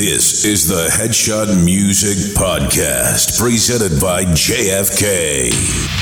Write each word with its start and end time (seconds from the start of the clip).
This 0.00 0.46
is 0.46 0.66
the 0.66 0.86
Headshot 0.86 1.62
Music 1.62 2.16
Podcast, 2.34 3.38
presented 3.38 4.00
by 4.00 4.24
JFK. 4.24 5.99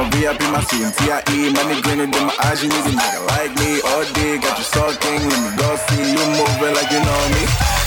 my 0.00 0.10
VIP, 0.10 0.40
my 0.52 0.60
CMTIE. 0.60 1.54
Money 1.54 1.82
greener 1.82 2.06
than 2.06 2.26
my 2.26 2.36
eyes, 2.44 2.62
you 2.62 2.68
need 2.68 2.84
a 2.86 2.92
nigga 2.96 3.26
like 3.28 3.52
me. 3.58 3.80
All 3.90 4.04
day, 4.14 4.38
got 4.38 4.56
you 4.56 4.64
sucking, 4.64 5.28
let 5.28 5.40
me 5.44 5.50
go 5.56 5.76
see 5.88 6.12
you 6.12 6.24
moving 6.38 6.74
like 6.74 6.90
you 6.90 7.00
know 7.04 7.22
me. 7.34 7.42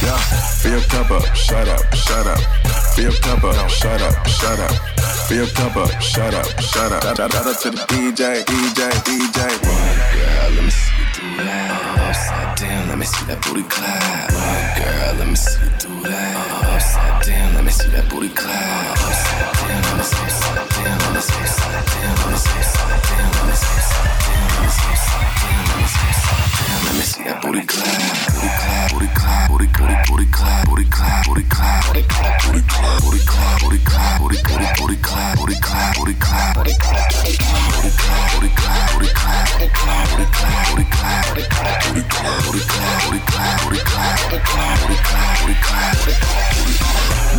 Yeah, 0.05 0.17
fill 0.61 0.71
your 0.73 0.81
cup 0.81 1.11
up, 1.11 1.23
shut 1.35 1.67
up, 1.67 1.81
shut 1.95 2.27
up. 2.27 2.82
Be 2.95 3.05
a 3.05 3.09
pimper, 3.09 3.51
shut 3.69 4.01
up, 4.03 4.27
shut 4.27 4.59
up. 4.59 4.69
Be 5.27 5.39
a 5.39 5.45
pimper, 5.45 5.89
shut 5.99 6.33
up, 6.35 6.45
shut 6.61 6.91
up. 6.91 7.01
Shout 7.01 7.19
out 7.19 7.59
to 7.61 7.71
the 7.71 7.77
DJ, 7.89 8.45
DJ, 8.45 8.91
DJ. 9.01 9.39
One 9.65 9.97
girl, 10.13 10.49
let 10.53 10.63
me 10.63 10.69
see 10.69 10.93
you 11.01 11.07
do 11.17 11.43
that. 11.43 11.71
Uh, 11.73 12.03
upside 12.05 12.57
down, 12.57 12.89
let 12.89 12.97
me 12.99 13.05
see 13.05 13.25
that 13.25 13.41
booty 13.41 13.63
clap. 13.63 14.29
One 14.29 14.65
girl, 14.77 15.15
let 15.17 15.27
me 15.27 15.35
see 15.35 15.65
you 15.65 15.71
do 15.81 16.07
that. 16.07 16.37
Uh, 16.37 16.75
upside 16.75 17.25
down, 17.25 17.55
let 17.55 17.63
me 17.63 17.71
see 17.71 17.89
that 17.89 18.07
booty 18.09 18.29
clap. 18.29 18.91
Upside 18.93 19.53
down, 19.57 19.81
let 19.81 19.97
me 19.97 20.03
see 20.03 20.21
upside 20.21 20.69
down, 20.69 20.97
let 21.01 21.13
me 21.13 21.21
see 21.21 21.41
upside 21.41 21.85
down, 21.89 22.13
let 22.13 22.29
me 22.29 22.37
see 22.37 22.59
upside 22.61 23.01
down, 23.09 23.29
let 23.33 23.45
me 23.49 23.55
see 23.57 23.73
upside 23.73 24.21
down, 24.21 24.45
let 24.53 24.61
me 24.61 24.69
see 24.69 24.93
upside 24.93 25.33
down, 25.41 25.65
let 25.65 25.77
me 25.81 25.87
see 25.89 26.09
upside 26.13 26.37
down. 26.37 26.42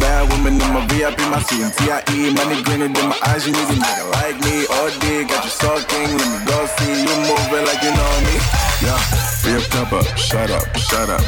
Bad 0.00 0.32
women 0.32 0.61
in 0.61 0.73
my 0.75 0.87
VIP, 0.88 1.18
my 1.30 1.38
CMTIE, 1.38 2.35
money 2.37 2.62
grinning 2.62 2.94
in 2.97 3.09
my 3.09 3.18
eyes, 3.26 3.47
you 3.47 3.52
need 3.52 3.78
like 4.12 4.38
me. 4.44 4.66
All 4.66 4.90
day, 5.00 5.25
got 5.25 5.44
you 5.44 5.50
sucking, 5.50 6.11
let 6.18 6.28
me 6.30 6.47
go 6.47 6.66
see 6.66 7.02
you 7.02 7.16
moving 7.28 7.64
like 7.64 7.82
you 7.82 7.90
know 7.90 8.20
me, 8.26 8.35
yeah. 8.82 9.24
Be 9.45 9.52
up 9.52 9.62
top 9.71 9.93
up, 9.93 10.07
shut 10.16 10.50
up, 10.50 10.76
shut 10.76 11.11
up. 11.11 11.23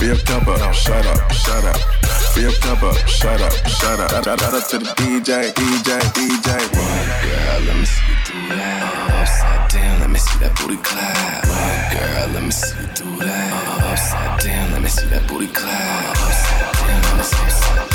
Be 0.00 0.10
up 0.10 0.18
top 0.24 0.46
up, 0.48 0.74
shut 0.74 1.06
up, 1.06 1.32
shut 1.32 1.64
up. 1.64 1.80
Be 2.34 2.46
up 2.46 2.54
top 2.60 2.82
up, 2.82 2.96
shut 3.08 3.40
up, 3.40 3.52
shut 3.68 4.00
up. 4.00 4.24
Shout 4.24 4.42
out 4.42 4.68
to 4.70 4.78
the 4.78 4.84
DJ, 4.96 5.52
DJ, 5.52 6.00
DJ. 6.16 6.48
One 6.74 7.08
girl, 7.22 7.60
let 7.66 7.76
me 7.76 7.84
see 7.84 8.02
you 8.08 8.16
do 8.26 8.56
that. 8.56 9.20
Upside 9.22 9.70
down, 9.70 10.00
let 10.00 10.10
me 10.10 10.18
see 10.18 10.38
that 10.40 10.54
booty 10.56 10.76
clap. 10.76 11.46
One 11.46 11.82
girl, 11.94 12.28
let 12.34 12.42
me 12.42 12.50
see 12.50 12.80
you 12.80 12.88
do 12.94 13.24
that. 13.24 13.92
Upside 13.92 14.40
down, 14.40 14.72
let 14.72 14.82
me 14.82 14.88
see 14.88 15.06
that 15.08 15.28
booty 15.28 15.48
clap. 15.48 16.10
Upside 16.10 16.74
down, 16.86 17.02
let 17.02 17.16
me 17.16 17.22
see 17.22 17.74
that. 17.76 17.93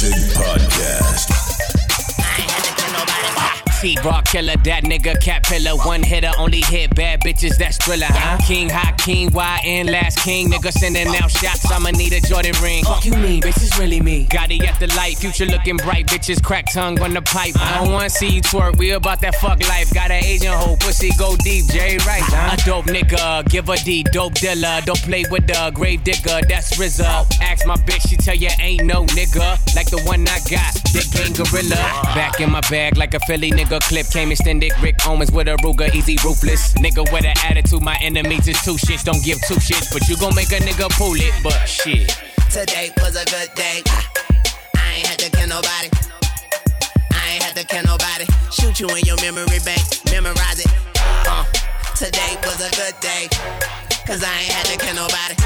Music 0.00 0.32
Podcast 0.36 1.37
feet, 3.80 4.02
raw 4.04 4.20
killer, 4.22 4.56
that 4.64 4.84
nigga 4.84 5.20
cat 5.22 5.44
pillar. 5.44 5.76
One 5.86 6.02
hitter, 6.02 6.32
only 6.38 6.60
hit 6.60 6.94
bad 6.94 7.20
bitches, 7.20 7.56
that's 7.56 7.76
thriller, 7.78 8.06
huh? 8.08 8.38
King, 8.46 8.68
hot 8.68 8.98
king, 8.98 9.30
YN, 9.30 9.86
last 9.86 10.18
king. 10.18 10.50
Nigga 10.50 10.72
sending 10.72 11.06
out 11.08 11.30
shots, 11.30 11.70
I'ma 11.70 11.90
need 11.90 12.12
a 12.12 12.20
Jordan 12.20 12.54
ring. 12.62 12.84
Fuck 12.84 13.04
you 13.04 13.14
mean, 13.14 13.42
bitch, 13.42 13.62
it's 13.62 13.78
really 13.78 14.00
me. 14.00 14.24
Got 14.24 14.50
it 14.50 14.62
at 14.64 14.78
the 14.80 14.88
light, 14.96 15.16
future 15.18 15.46
looking 15.46 15.76
bright, 15.76 16.06
bitches 16.06 16.42
crack 16.42 16.72
tongue 16.72 17.00
on 17.00 17.14
the 17.14 17.22
pipe. 17.22 17.54
I 17.60 17.84
don't 17.84 17.92
wanna 17.92 18.10
see 18.10 18.28
you 18.28 18.42
twerk, 18.42 18.78
we 18.78 18.90
about 18.90 19.20
that 19.20 19.36
fuck 19.36 19.60
life. 19.68 19.92
Got 19.94 20.10
an 20.10 20.24
Asian 20.24 20.52
hoe, 20.52 20.76
pussy 20.76 21.10
go 21.18 21.36
deep, 21.36 21.66
Jay 21.66 21.98
Right. 22.06 22.22
Huh? 22.22 22.54
A 22.54 22.56
dope 22.64 22.86
nigga, 22.86 23.48
give 23.48 23.68
a 23.68 23.76
D, 23.76 24.02
dope 24.02 24.34
dealer. 24.34 24.80
Don't 24.84 25.02
play 25.02 25.24
with 25.30 25.46
the 25.46 25.70
grave 25.74 26.02
digger, 26.04 26.40
that's 26.48 26.76
RZA. 26.76 27.26
Ask 27.42 27.66
my 27.66 27.76
bitch, 27.76 28.08
she 28.08 28.16
tell 28.16 28.34
you 28.34 28.50
ain't 28.60 28.84
no 28.84 29.04
nigga. 29.06 29.58
Like 29.76 29.90
the 29.90 30.00
one 30.04 30.26
I 30.26 30.38
got, 30.50 30.74
dick 30.92 31.10
gang 31.12 31.32
gorilla. 31.32 31.76
Back 32.14 32.40
in 32.40 32.50
my 32.50 32.60
bag 32.70 32.96
like 32.96 33.14
a 33.14 33.20
Philly 33.20 33.50
nigga 33.50 33.67
Clip 33.68 34.08
came 34.08 34.32
extended. 34.32 34.72
Rick 34.80 34.96
Owens 35.06 35.30
with 35.30 35.46
a 35.46 35.56
Ruger, 35.60 35.94
easy 35.94 36.16
ruthless. 36.24 36.72
Nigga 36.80 37.04
with 37.12 37.26
an 37.26 37.36
attitude, 37.44 37.82
my 37.82 37.96
enemies 38.00 38.48
is 38.48 38.56
two 38.62 38.80
shits. 38.80 39.04
Don't 39.04 39.22
give 39.22 39.36
two 39.46 39.60
shits, 39.60 39.92
but 39.92 40.08
you 40.08 40.16
gon' 40.16 40.34
make 40.34 40.48
a 40.52 40.60
nigga 40.64 40.88
pull 40.96 41.12
it. 41.12 41.34
But 41.44 41.68
shit. 41.68 42.08
Today 42.48 42.90
was 42.96 43.14
a 43.20 43.26
good 43.28 43.52
day. 43.54 43.82
I 44.72 44.96
ain't 44.96 45.06
had 45.06 45.18
to 45.20 45.30
kill 45.30 45.48
nobody. 45.48 45.92
I 47.12 47.36
ain't 47.36 47.42
had 47.44 47.56
to 47.60 47.64
kill 47.68 47.84
nobody. 47.84 48.24
Shoot 48.48 48.80
you 48.80 48.88
in 48.88 49.04
your 49.04 49.20
memory 49.20 49.60
bank, 49.60 49.84
memorize 50.08 50.64
it. 50.64 50.72
Uh, 51.28 51.44
today 51.92 52.40
was 52.48 52.64
a 52.64 52.72
good 52.72 52.96
day. 53.04 53.28
Cause 54.08 54.24
I 54.24 54.32
ain't 54.48 54.52
had 54.56 54.66
to 54.72 54.76
kill 54.80 54.96
nobody. 54.96 55.36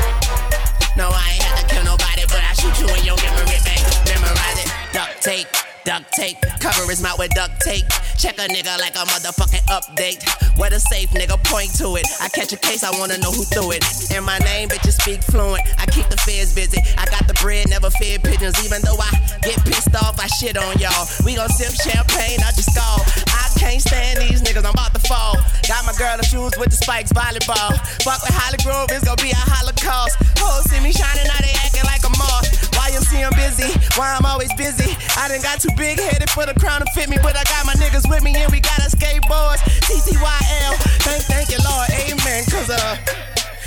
No, 0.94 1.10
I 1.10 1.26
ain't 1.34 1.42
had 1.42 1.58
to 1.58 1.66
kill 1.74 1.82
nobody, 1.82 2.22
but 2.30 2.38
I 2.38 2.54
shoot 2.54 2.78
you 2.78 2.86
in 2.86 3.02
your 3.02 3.18
memory 3.18 3.58
bank, 3.66 3.82
memorize 4.06 4.62
it. 4.62 4.70
Duct 4.94 5.18
tape 5.20 5.61
duct 5.84 6.12
tape. 6.12 6.38
Cover 6.60 6.88
his 6.88 7.02
mouth 7.02 7.18
with 7.18 7.30
duct 7.34 7.60
tape. 7.60 7.86
Check 8.18 8.38
a 8.38 8.46
nigga 8.48 8.78
like 8.78 8.94
a 8.94 9.04
motherfucking 9.06 9.66
update. 9.66 10.22
Where 10.58 10.70
the 10.70 10.78
safe 10.78 11.10
nigga 11.10 11.42
point 11.44 11.74
to 11.78 11.96
it. 11.96 12.06
I 12.20 12.28
catch 12.28 12.52
a 12.52 12.56
case, 12.56 12.84
I 12.84 12.90
wanna 12.98 13.18
know 13.18 13.32
who 13.32 13.44
threw 13.44 13.72
it. 13.72 13.82
And 14.12 14.24
my 14.24 14.38
name, 14.38 14.68
bitches 14.68 15.00
speak 15.00 15.22
fluent. 15.24 15.62
I 15.78 15.86
keep 15.86 16.08
the 16.08 16.16
feds 16.18 16.54
busy. 16.54 16.78
I 16.98 17.06
got 17.06 17.26
the 17.26 17.34
bread, 17.34 17.68
never 17.68 17.90
fed 17.90 18.22
pigeons. 18.22 18.56
Even 18.64 18.82
though 18.82 18.98
I 18.98 19.10
get 19.42 19.58
pissed 19.64 19.94
off, 19.96 20.20
I 20.20 20.26
shit 20.38 20.56
on 20.56 20.78
y'all. 20.78 21.08
We 21.24 21.34
gon' 21.34 21.48
sip 21.48 21.74
champagne, 21.74 22.38
I 22.44 22.52
just 22.52 22.70
call. 22.76 23.00
I 23.32 23.50
can't 23.58 23.80
stand 23.80 24.20
these 24.20 24.42
niggas, 24.42 24.64
I'm 24.64 24.76
about 24.76 24.94
to 24.94 25.02
fall. 25.08 25.36
Got 25.66 25.86
my 25.86 25.94
girl 25.98 26.16
the 26.16 26.24
shoes 26.24 26.52
with 26.58 26.70
the 26.70 26.78
spikes, 26.78 27.12
volleyball. 27.12 27.74
Fuck 28.04 28.22
with 28.22 28.34
Holly 28.34 28.58
Grove, 28.62 28.90
it's 28.92 29.04
gon' 29.04 29.16
be 29.22 29.30
a 29.32 29.42
holocaust. 29.56 30.16
Hoes 30.38 30.68
see 30.70 30.80
me 30.80 30.92
shining, 30.92 31.26
now 31.26 31.40
they 31.40 31.54
acting 31.64 31.86
like 31.88 32.04
a 32.04 32.12
moth. 32.18 32.46
Why 32.76 32.88
you 32.92 33.00
see 33.00 33.22
I'm 33.22 33.32
busy? 33.34 33.70
Why 33.96 34.14
I'm 34.14 34.26
always 34.26 34.52
busy? 34.54 34.94
I 35.16 35.28
done 35.28 35.40
got 35.40 35.60
too 35.60 35.71
big 35.76 35.98
headed 35.98 36.30
for 36.30 36.46
the 36.46 36.54
crown 36.54 36.80
to 36.80 36.86
fit 36.92 37.08
me, 37.08 37.18
but 37.22 37.36
I 37.36 37.44
got 37.44 37.66
my 37.66 37.74
niggas 37.74 38.08
with 38.08 38.22
me 38.22 38.34
and 38.36 38.50
we 38.52 38.60
got 38.60 38.80
our 38.80 38.88
skateboards. 38.88 39.60
TTYL, 39.86 40.74
thank, 41.04 41.22
thank 41.24 41.50
you, 41.50 41.58
Lord, 41.64 41.88
amen. 41.90 42.44
Cause 42.50 42.70
uh, 42.70 42.96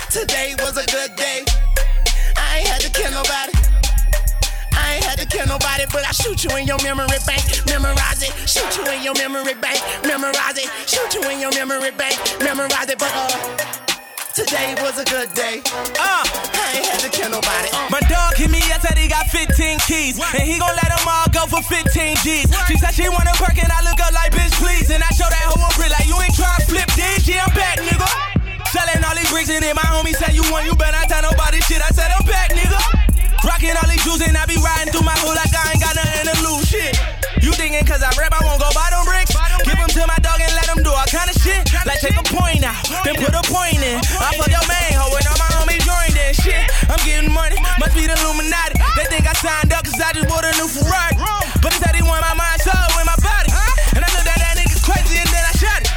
today 0.09 0.55
was 0.59 0.77
a 0.77 0.85
good 0.91 1.15
day. 1.15 1.43
I 2.37 2.59
ain't 2.59 2.67
had 2.67 2.81
to 2.81 2.89
kill 2.91 3.11
nobody. 3.11 3.53
I 4.73 4.95
ain't 4.95 5.03
had 5.03 5.19
to 5.19 5.25
kill 5.25 5.47
nobody, 5.47 5.85
but 5.91 6.05
I 6.05 6.11
shoot 6.11 6.43
you 6.43 6.55
in 6.57 6.67
your 6.67 6.81
memory 6.83 7.19
bank. 7.25 7.43
Memorize 7.67 8.21
it, 8.21 8.33
shoot 8.49 8.69
you 8.77 8.85
in 8.91 9.03
your 9.03 9.15
memory 9.15 9.55
bank. 9.55 9.81
Memorize 10.03 10.57
it, 10.57 10.69
shoot 10.87 11.13
you 11.13 11.23
in 11.29 11.39
your 11.39 11.53
memory 11.53 11.91
bank. 11.91 12.17
Memorize 12.41 12.89
it, 12.89 12.99
but 12.99 13.11
uh. 13.13 13.84
Today 14.35 14.75
was 14.83 14.99
a 14.99 15.07
good 15.07 15.31
day. 15.31 15.63
Uh, 15.95 16.19
I 16.27 16.75
ain't 16.75 16.83
had 16.83 16.99
to 16.99 17.07
kill 17.07 17.31
nobody. 17.31 17.71
Uh. 17.71 17.87
My 17.87 18.03
dog 18.11 18.35
hit 18.35 18.51
me 18.51 18.59
said 18.59 18.99
he 18.99 19.07
got 19.07 19.31
15 19.31 19.47
keys. 19.87 20.19
What? 20.19 20.27
And 20.35 20.43
he 20.43 20.59
gon' 20.59 20.75
let 20.75 20.91
them 20.91 21.07
all 21.07 21.31
go 21.31 21.47
for 21.47 21.63
15 21.63 21.87
G's. 22.19 22.51
What? 22.51 22.67
She 22.67 22.75
said 22.75 22.91
she 22.91 23.07
wanna 23.07 23.31
perk 23.39 23.55
and 23.55 23.71
I 23.71 23.79
look 23.87 23.95
up 24.03 24.11
like 24.11 24.35
bitch 24.35 24.51
please. 24.59 24.91
And 24.91 24.99
I 24.99 25.07
show 25.15 25.23
that 25.23 25.39
hoe 25.47 25.55
on 25.55 25.71
brick 25.79 25.87
like 25.87 26.03
you 26.03 26.19
ain't 26.19 26.35
tryna 26.35 26.67
flip 26.67 26.89
this. 26.99 27.23
Yeah, 27.23 27.47
I'm 27.47 27.55
back, 27.55 27.79
nigga. 27.79 28.03
Selling 28.75 28.99
all 29.07 29.15
these 29.15 29.31
bricks 29.31 29.47
and 29.55 29.63
then 29.63 29.71
my 29.71 29.87
homie 29.87 30.11
said 30.11 30.35
you 30.35 30.43
want 30.51 30.67
you 30.67 30.75
better 30.75 30.99
not 30.99 31.07
tell 31.07 31.23
nobody 31.23 31.63
shit. 31.63 31.79
I 31.79 31.95
said 31.95 32.11
I'm 32.11 32.27
back, 32.27 32.51
nigga. 32.51 32.75
Rockin' 33.39 33.79
all 33.79 33.87
these 33.87 34.03
jewels 34.03 34.19
and 34.19 34.35
I 34.35 34.43
be 34.51 34.59
riding 34.59 34.91
through 34.91 35.07
my 35.07 35.15
hood 35.15 35.39
like 35.39 35.55
I 35.55 35.71
ain't 35.71 35.79
got 35.79 35.95
nothing 35.95 36.27
to 36.27 36.35
lose. 36.43 36.67
Shit. 36.67 36.91
You 37.39 37.55
thinking 37.55 37.87
cause 37.87 38.03
I 38.03 38.11
rap 38.19 38.35
I 38.35 38.43
won't 38.43 38.59
go 38.59 38.67
buy 38.75 38.91
them 38.91 39.07
bricks? 39.07 39.31
Give 39.63 39.79
them 39.79 39.87
to 39.95 40.03
my 40.11 40.19
dog 40.19 40.43
and 40.43 40.51
let 40.59 40.67
them 40.67 40.83
do 40.83 40.91
all 40.91 41.07
kind 41.07 41.31
of 41.31 41.39
shit. 41.39 41.74
Like 41.85 42.01
take 42.01 42.17
a 42.17 42.25
point 42.25 42.65
out, 42.65 42.81
then 43.05 43.13
put 43.13 43.29
a 43.29 43.45
point 43.45 43.77
in. 43.77 44.01
I 44.17 44.33
fuck 44.33 44.49
your 44.49 44.65
main 44.65 44.97
hoe 44.97 45.13
and 45.13 45.25
all 45.29 45.37
my 45.37 45.49
homies 45.53 45.85
join 45.85 46.09
that 46.17 46.33
shit. 46.33 46.65
I'm 46.89 46.97
getting 47.05 47.29
money, 47.29 47.61
must 47.77 47.93
be 47.93 48.09
the 48.09 48.17
Illuminati. 48.25 48.81
They 48.97 49.05
think 49.05 49.29
I 49.29 49.37
signed 49.37 49.69
up 49.69 49.85
cause 49.85 50.01
I 50.01 50.09
just 50.17 50.25
bought 50.25 50.41
a 50.41 50.51
new 50.57 50.65
Ferrari. 50.65 51.13
But 51.61 51.77
he 51.93 52.01
want 52.01 52.25
my 52.25 52.33
mind, 52.33 52.57
soul, 52.65 52.73
and 52.73 53.05
my 53.05 53.13
body. 53.21 53.53
And 53.93 54.01
I 54.01 54.09
looked 54.17 54.25
at 54.25 54.33
that 54.33 54.57
nigga 54.57 54.81
crazy 54.81 55.21
and 55.21 55.29
then 55.29 55.45
I 55.45 55.53
shot 55.53 55.81
it. 55.85 55.89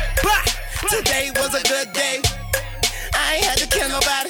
Today 0.92 1.32
was 1.40 1.56
a 1.56 1.64
good 1.64 1.92
day. 1.96 2.20
I 3.16 3.40
ain't 3.40 3.44
had 3.48 3.56
to 3.64 3.66
kill 3.66 3.88
nobody. 3.88 4.28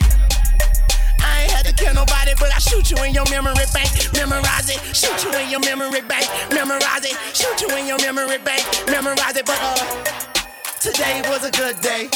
I 1.19 1.43
ain't 1.43 1.51
had 1.51 1.67
to 1.67 1.75
kill 1.75 1.95
nobody, 1.95 2.39
but 2.39 2.55
I 2.55 2.63
shoot 2.63 2.87
you 2.91 3.03
in 3.03 3.15
your 3.15 3.27
memory 3.35 3.67
bank. 3.75 3.91
Memorize 4.15 4.71
it, 4.71 4.79
shoot 4.95 5.27
you 5.27 5.35
in 5.43 5.51
your 5.51 5.61
memory 5.67 6.07
bank. 6.07 6.31
Memorize 6.55 7.03
it, 7.03 7.19
shoot 7.35 7.59
you 7.67 7.71
in 7.75 7.91
your 7.91 7.99
memory 7.99 8.39
bank. 8.47 8.63
Memorize 8.87 9.35
it, 9.35 9.47
but 9.47 9.59
uh, 9.59 10.28
today 10.81 11.23
was 11.27 11.45
a 11.45 11.51
good 11.51 11.81
day. 11.81 12.09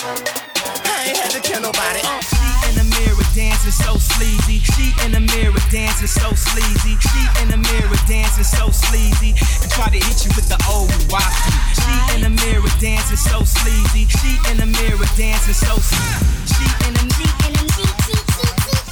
I 0.86 1.10
ain't 1.10 1.18
had 1.18 1.30
to 1.34 1.40
kill 1.42 1.60
nobody. 1.60 2.00
Uh. 2.02 2.20
She 2.22 2.46
in 2.70 2.74
the 2.78 2.86
mirror 2.94 3.26
dancing 3.34 3.74
so 3.74 3.98
sleazy. 3.98 4.62
She 4.62 4.94
in 5.04 5.10
the 5.12 5.20
mirror 5.20 5.58
dancing 5.70 6.06
so 6.06 6.30
sleazy. 6.30 6.94
She 7.02 7.22
in 7.42 7.50
the 7.50 7.58
mirror 7.58 7.98
dancing 8.06 8.44
so 8.44 8.70
sleazy. 8.70 9.34
And 9.62 9.70
try 9.70 9.90
to 9.90 9.98
hit 9.98 10.24
you 10.24 10.30
with 10.38 10.46
the 10.46 10.58
old 10.70 10.90
wacky. 11.10 11.52
She 11.74 11.94
in 12.14 12.22
the 12.22 12.30
mirror 12.30 12.70
dancing 12.78 13.18
so 13.18 13.42
sleazy. 13.42 14.06
She 14.06 14.38
in 14.50 14.58
the 14.58 14.66
mirror 14.66 15.08
dancing 15.18 15.54
so 15.54 15.74
sleazy. 15.82 16.26
She 16.46 16.66
in 16.86 16.94
the 16.94 17.06
mirror 17.18 17.32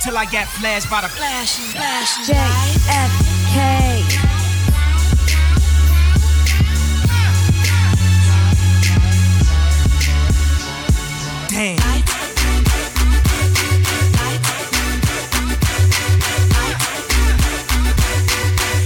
till 0.02 0.16
I 0.16 0.24
got 0.26 0.48
flashed 0.58 0.90
by 0.90 1.02
the 1.02 1.08
flash. 1.08 1.56
Flash. 1.70 2.26
JFK. 2.26 3.58
Damn. 11.60 11.76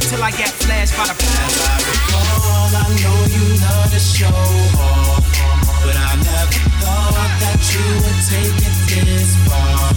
Till 0.01 0.25
I 0.25 0.33
get 0.33 0.51
flashed 0.59 0.97
by 0.97 1.07
the 1.07 1.15
As 1.15 1.61
I 1.61 1.79
recall, 1.87 2.75
I 2.75 2.91
know 2.99 3.19
you 3.31 3.45
love 3.63 3.91
to 3.93 4.01
show 4.01 4.27
off, 4.27 5.23
but 5.85 5.95
I 5.95 6.17
never 6.17 6.59
thought 6.83 7.31
that 7.43 7.63
you 7.71 7.87
would 8.03 8.21
take 8.27 8.59
it 8.67 8.75
this 9.07 9.31
far. 9.47 9.95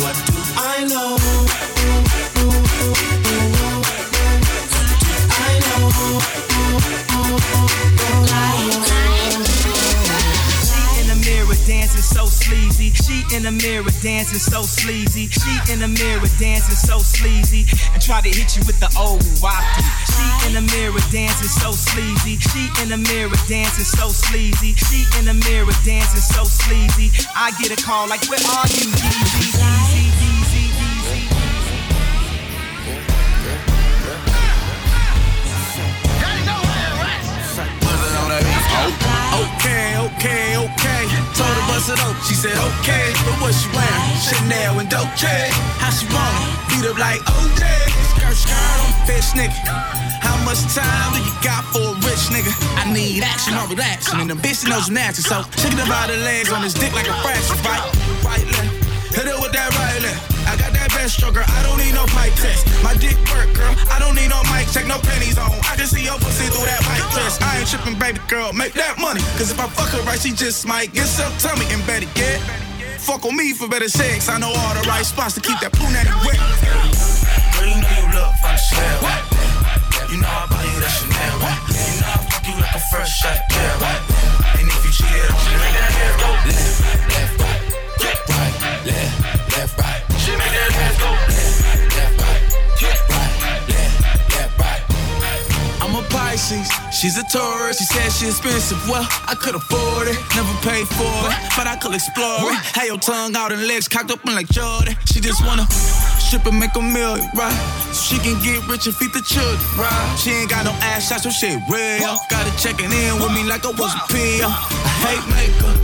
What 0.00 0.16
do 0.24 0.38
I 0.56 0.88
know? 0.88 1.18
She 13.18 13.36
in 13.36 13.42
the 13.42 13.50
mirror 13.50 13.90
dancing 14.00 14.38
so 14.38 14.62
sleazy. 14.62 15.26
She 15.26 15.72
in 15.72 15.80
the 15.80 15.88
mirror 15.88 16.30
dancing 16.38 16.76
so 16.76 16.98
sleazy. 16.98 17.66
And 17.92 18.00
try 18.00 18.20
to 18.20 18.28
hit 18.28 18.54
you 18.56 18.62
with 18.62 18.78
the 18.78 18.86
old 18.94 19.22
wacky. 19.42 19.82
She 20.06 20.46
in 20.46 20.54
the 20.54 20.62
mirror 20.70 21.02
dancing 21.10 21.50
so 21.50 21.72
sleazy. 21.72 22.38
She 22.38 22.70
in 22.80 22.90
the 22.90 22.96
mirror 23.10 23.34
dancing 23.48 23.84
so 23.84 24.10
sleazy. 24.10 24.74
She 24.74 25.02
in 25.18 25.24
the 25.24 25.34
mirror 25.34 25.74
dancing 25.84 26.22
so 26.22 26.44
sleazy. 26.44 27.10
I 27.34 27.50
get 27.58 27.74
a 27.74 27.82
call 27.82 28.06
like, 28.08 28.22
where 28.30 28.38
are 28.38 28.68
you, 28.70 28.86
Yeezy? 28.86 29.50
Yeezy, 29.50 30.14
Yeezy, 30.22 30.70
Yeezy. 30.78 31.26
Okay, 39.58 39.98
okay, 39.98 40.56
okay. 40.56 41.17
Told 41.38 41.54
her 41.54 41.66
bust 41.70 41.86
it 41.86 42.00
up, 42.02 42.18
she 42.26 42.34
said 42.34 42.58
okay. 42.58 43.14
But 43.22 43.38
what 43.38 43.54
she 43.54 43.70
wearing? 43.70 44.18
Chanel 44.26 44.82
and 44.82 44.90
Dolce. 44.90 45.30
How 45.78 45.94
she 45.94 46.10
it? 46.10 46.50
Beat 46.66 46.82
up 46.90 46.98
like 46.98 47.22
OJ. 47.30 47.62
Skirt, 48.10 48.34
skirt, 48.34 48.58
I'm 48.58 49.06
fish 49.06 49.38
nigga. 49.38 49.54
How 50.18 50.34
much 50.42 50.58
time 50.74 51.14
do 51.14 51.22
you 51.22 51.30
got 51.46 51.62
for 51.70 51.94
a 51.94 52.00
rich 52.02 52.26
nigga? 52.34 52.50
I 52.74 52.90
need 52.92 53.22
action, 53.22 53.54
I'm 53.54 53.70
relaxing. 53.70 54.18
And 54.18 54.28
the 54.28 54.34
bitch 54.34 54.66
knows 54.68 54.90
natural, 54.90 55.46
so 55.46 55.62
shaking 55.62 55.78
about 55.78 56.10
the 56.10 56.16
legs 56.26 56.50
on 56.50 56.62
his 56.62 56.74
dick 56.74 56.92
like 56.92 57.06
a 57.06 57.14
fraction, 57.22 57.54
right? 57.62 57.86
Right 58.26 58.46
left. 58.58 59.14
Hit 59.14 59.26
it 59.30 59.38
with 59.38 59.52
that 59.52 59.70
right 59.78 60.02
left. 60.02 60.27
I 60.58 60.66
got 60.66 60.72
that 60.74 60.90
best 60.90 61.22
stroker, 61.22 61.46
I 61.46 61.62
don't 61.62 61.78
need 61.78 61.94
no 61.94 62.02
pipe 62.10 62.34
test. 62.34 62.66
My 62.82 62.94
dick 62.98 63.14
work, 63.30 63.46
girl. 63.54 63.70
I 63.94 64.02
don't 64.02 64.18
need 64.18 64.26
no 64.26 64.42
mic 64.50 64.66
check, 64.74 64.90
no 64.90 64.98
pennies 64.98 65.38
on. 65.38 65.54
I 65.70 65.78
can 65.78 65.86
see 65.86 66.02
your 66.02 66.18
pussy 66.18 66.50
through 66.50 66.66
that 66.66 66.82
white 66.82 67.06
dress. 67.14 67.38
I 67.38 67.62
ain't 67.62 67.70
tripping, 67.70 67.94
baby 67.94 68.18
girl, 68.26 68.50
make 68.52 68.74
that 68.74 68.98
money. 68.98 69.22
Cause 69.38 69.54
if 69.54 69.58
I 69.62 69.70
fuck 69.70 69.94
her 69.94 70.02
right, 70.02 70.18
she 70.18 70.34
just 70.34 70.66
might 70.66 70.90
get 70.92 71.06
some 71.06 71.30
tummy 71.38 71.70
and 71.70 71.78
better 71.86 72.10
get. 72.18 72.42
Fuck 72.98 73.24
on 73.24 73.36
me 73.38 73.54
for 73.54 73.68
better 73.70 73.88
sex. 73.88 74.28
I 74.28 74.38
know 74.42 74.50
all 74.50 74.74
the 74.74 74.82
right 74.90 75.06
spots 75.06 75.34
to 75.38 75.40
keep 75.40 75.58
that 75.62 75.70
punani 75.72 76.10
wet. 76.26 76.36
Girl, 77.54 77.70
you 77.70 77.78
know 77.78 77.94
you 77.94 78.06
look 78.18 78.34
from 78.42 78.58
the 78.58 78.58
shell. 78.58 78.98
You 80.10 80.18
know 80.18 80.26
I 80.26 80.44
buy 80.50 80.66
you 80.66 80.80
that 80.82 80.90
Chanel. 80.98 81.38
You 81.70 82.02
know 82.02 82.10
I 82.10 82.18
fuck 82.26 82.42
you 82.42 82.58
like 82.58 82.74
a 82.74 82.82
fresh 82.90 83.12
shot, 83.22 83.38
yeah, 83.54 83.78
right? 83.78 84.02
And 84.58 84.66
if 84.66 84.80
you 84.82 84.90
cheated, 84.90 85.30
I'm 85.30 85.38
gonna 85.38 85.62
make 85.62 85.76
that 85.78 85.94
ass 85.94 86.16
go 86.18 86.28
left, 86.48 86.80
left, 87.14 88.28
right, 88.28 88.54
right, 88.58 88.86
left, 88.88 89.27
left, 89.58 89.78
right. 89.78 90.02
She 90.22 90.30
make 90.38 90.54
that 90.54 90.70
ass 90.86 90.96
go 91.02 91.10
left, 91.10 91.90
left, 91.98 93.10
right, 93.10 93.34
right, 93.42 93.62
left, 93.74 93.98
left, 94.34 94.54
right. 94.62 94.82
I'm 95.82 95.94
a 95.98 96.02
Pisces, 96.08 96.70
She's 96.98 97.16
a 97.18 97.24
tourist. 97.30 97.78
She 97.78 97.86
said 97.86 98.10
she 98.10 98.26
expensive. 98.26 98.78
Well, 98.88 99.06
I 99.26 99.34
could 99.34 99.54
afford 99.54 100.08
it. 100.08 100.18
Never 100.34 100.54
paid 100.66 100.86
for 100.98 101.14
it, 101.30 101.38
but 101.56 101.66
I 101.66 101.76
could 101.76 101.94
explore 101.94 102.50
it. 102.50 102.58
Had 102.74 102.86
your 102.86 102.98
tongue 102.98 103.36
out 103.36 103.52
and 103.52 103.66
legs 103.66 103.86
cocked 103.86 104.10
up 104.10 104.24
and 104.24 104.34
like 104.34 104.48
Jordan. 104.48 104.96
She 105.06 105.20
just 105.20 105.44
wanna 105.46 105.66
strip 106.18 106.46
and 106.46 106.58
make 106.58 106.74
a 106.74 106.82
million, 106.82 107.26
right? 107.34 107.54
So 107.94 108.14
she 108.14 108.18
can 108.18 108.34
get 108.42 108.66
rich 108.66 108.86
and 108.86 108.94
feed 108.94 109.12
the 109.12 109.22
children, 109.22 109.62
right? 109.78 110.16
She 110.18 110.30
ain't 110.30 110.50
got 110.50 110.64
no 110.64 110.72
ass 110.90 111.08
shots, 111.08 111.22
so 111.22 111.30
shit 111.30 111.58
real. 111.70 112.18
Got 112.30 112.46
her 112.46 112.56
checking 112.58 112.90
in 112.90 113.14
with 113.22 113.32
me 113.34 113.42
like 113.44 113.64
I 113.64 113.70
was 113.70 113.94
a 113.94 114.02
pill. 114.10 114.50
I 114.50 114.94
hate 115.06 115.26
makeup, 115.30 115.78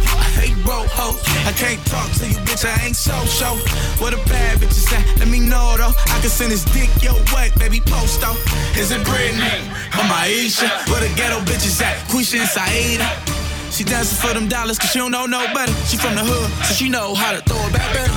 I 0.65 0.67
broke 0.67 0.89
hoes. 0.89 1.21
I 1.45 1.53
can't 1.53 1.81
talk 1.87 2.09
to 2.21 2.25
you, 2.25 2.41
bitch, 2.49 2.65
I 2.65 2.73
ain't 2.87 2.97
so 2.97 3.13
show. 3.29 3.53
Where 4.01 4.11
the 4.11 4.21
bad 4.29 4.59
bitches 4.59 4.89
at? 4.97 5.05
Let 5.21 5.29
me 5.29 5.41
know 5.41 5.77
though. 5.77 5.93
I 5.93 6.17
can 6.21 6.31
send 6.33 6.53
this 6.53 6.65
dick 6.65 6.89
your 7.03 7.15
way, 7.37 7.53
baby, 7.59 7.81
post 7.85 8.21
though. 8.21 8.37
Is 8.81 8.91
it 8.91 9.05
Britney 9.05 9.61
or 9.93 10.05
Maisha? 10.09 10.69
Where 10.89 11.05
the 11.05 11.13
ghetto 11.17 11.41
bitches 11.45 11.83
at? 11.83 11.97
Quisha 12.09 12.41
and 12.41 12.49
Saida. 12.49 13.05
She 13.71 13.85
dancing 13.85 14.17
for 14.17 14.33
them 14.33 14.49
dollars 14.49 14.79
cause 14.79 14.91
she 14.91 14.99
don't 14.99 15.11
know 15.13 15.27
no 15.27 15.45
better. 15.53 15.73
She 15.85 15.97
from 15.97 16.15
the 16.15 16.25
hood, 16.25 16.49
so 16.65 16.73
she 16.73 16.89
know 16.89 17.15
how 17.15 17.33
to 17.33 17.43
throw 17.45 17.61
it 17.61 17.73
back 17.73 17.93
better. 17.93 18.13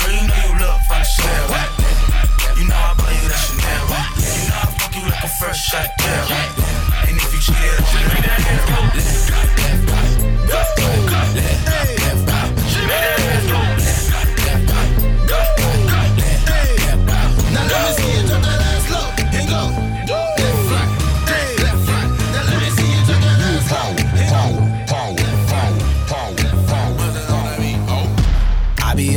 Girl, 0.00 0.16
you 0.16 0.24
know 0.24 0.40
you 0.40 0.52
look 0.56 0.80
from 0.88 1.04
the 1.04 1.08
shell. 1.20 1.52
You 2.56 2.64
know 2.64 2.80
I 2.80 2.96
buy 2.96 3.12
you 3.12 3.28
that 3.28 3.40
Chanel. 3.44 3.84
You 4.24 4.48
know 4.48 4.56
I 4.56 4.66
fuck 4.80 4.92
you 4.96 5.04
like 5.04 5.24
a 5.24 5.30
fresh 5.36 5.60
shot. 5.68 5.92
And 7.04 7.16
if 7.20 7.28
you 7.28 7.40
cheated, 7.44 7.76
I 7.76 7.84
should 7.84 8.08
make 8.08 8.24
that 8.24 8.40
hair 8.40 8.56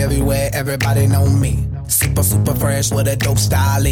everywhere, 0.10 0.50
everybody 0.54 1.08
know 1.08 1.28
me. 1.28 1.68
Super, 1.88 2.24
super 2.24 2.56
fresh 2.56 2.92
with 2.92 3.08
a 3.08 3.16
dope 3.16 3.38
style. 3.38 3.86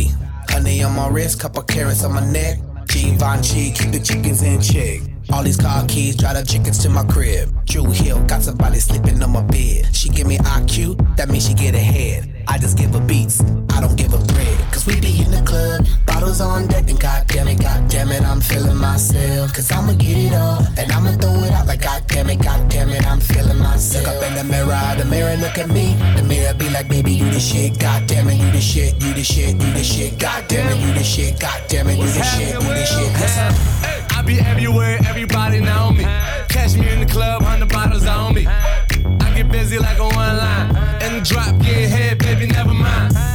Honey 0.49 0.83
on 0.83 0.95
my 0.95 1.07
wrist, 1.09 1.39
couple 1.39 1.63
carrots 1.63 2.03
on 2.03 2.13
my 2.13 2.25
neck. 2.31 2.59
Givenchy, 2.87 3.71
keep 3.71 3.91
the 3.91 3.99
chickens 3.99 4.41
in 4.41 4.61
check. 4.61 5.16
All 5.31 5.43
these 5.43 5.57
car 5.57 5.85
keys, 5.87 6.15
drive 6.15 6.35
the 6.35 6.43
chickens 6.43 6.77
to 6.79 6.89
my 6.89 7.03
crib. 7.03 7.53
Drew 7.65 7.85
Hill, 7.91 8.23
got 8.25 8.43
somebody 8.43 8.79
sleeping 8.79 9.21
on 9.21 9.31
my 9.31 9.41
bed. 9.41 9.93
She 9.95 10.09
give 10.09 10.25
me 10.25 10.37
IQ, 10.37 11.17
that 11.17 11.27
means 11.29 11.47
she 11.47 11.53
get 11.53 11.75
ahead. 11.75 12.33
I 12.47 12.57
just 12.57 12.77
give 12.77 12.93
her 12.93 13.01
beats, 13.01 13.41
I 13.71 13.81
don't 13.81 13.97
give 13.97 14.11
her 14.11 14.25
bread. 14.25 14.56
We 14.87 15.01
be 15.01 15.19
in 15.21 15.31
the 15.31 15.43
club, 15.43 15.85
bottles 16.05 16.39
on 16.39 16.67
deck, 16.67 16.89
and 16.89 16.97
goddamn 16.97 17.49
it, 17.49 17.59
goddamn 17.59 18.09
it, 18.09 18.23
I'm 18.23 18.39
feeling 18.39 18.77
myself. 18.77 19.53
Cause 19.53 19.69
I'ma 19.69 19.91
get 19.95 20.15
it 20.15 20.33
all, 20.33 20.63
and 20.77 20.89
I'ma 20.89 21.11
throw 21.19 21.43
it 21.43 21.51
out 21.51 21.67
like 21.67 21.81
goddamn 21.81 22.29
it, 22.29 22.41
goddamn 22.41 22.91
it, 22.91 23.05
I'm 23.05 23.19
feeling 23.19 23.59
myself. 23.59 24.05
Look 24.05 24.15
up 24.15 24.23
in 24.23 24.35
the 24.35 24.45
mirror, 24.45 24.95
the 24.97 25.03
mirror 25.03 25.35
look 25.35 25.57
at 25.57 25.67
me. 25.67 25.97
The 26.15 26.23
mirror 26.23 26.53
be 26.53 26.69
like, 26.69 26.87
baby, 26.87 27.11
you 27.11 27.29
the 27.29 27.39
shit, 27.39 27.77
goddamn 27.77 28.29
it, 28.29 28.35
you 28.35 28.49
the 28.49 28.61
shit, 28.61 28.93
you 29.03 29.13
the 29.13 29.23
shit, 29.23 29.59
you 29.61 29.73
the 29.73 29.83
shit, 29.83 30.17
goddamn 30.17 30.71
it, 30.71 30.79
you 30.79 30.93
the 30.93 31.03
shit, 31.03 31.37
goddamn 31.37 31.89
it, 31.89 31.97
you 31.99 32.07
the 32.07 32.23
shit, 32.23 32.53
you 32.53 32.69
the 32.71 32.85
shit. 32.85 33.11
Yes, 33.19 34.15
I 34.15 34.21
be 34.21 34.39
everywhere, 34.39 34.99
everybody 35.05 35.59
know 35.59 35.91
me. 35.91 36.05
Catch 36.47 36.77
me 36.77 36.87
in 36.87 37.01
the 37.01 37.11
club, 37.11 37.41
hundred 37.41 37.67
bottles 37.67 38.05
on 38.05 38.35
me. 38.35 38.47
I 38.47 39.33
get 39.35 39.51
busy 39.51 39.79
like 39.79 39.99
a 39.99 40.07
one 40.07 40.37
line. 40.37 40.75
And 41.03 41.19
the 41.19 41.21
drop 41.27 41.59
get 41.59 41.89
head, 41.89 42.19
baby, 42.19 42.47
never 42.47 42.73
mind. 42.73 43.26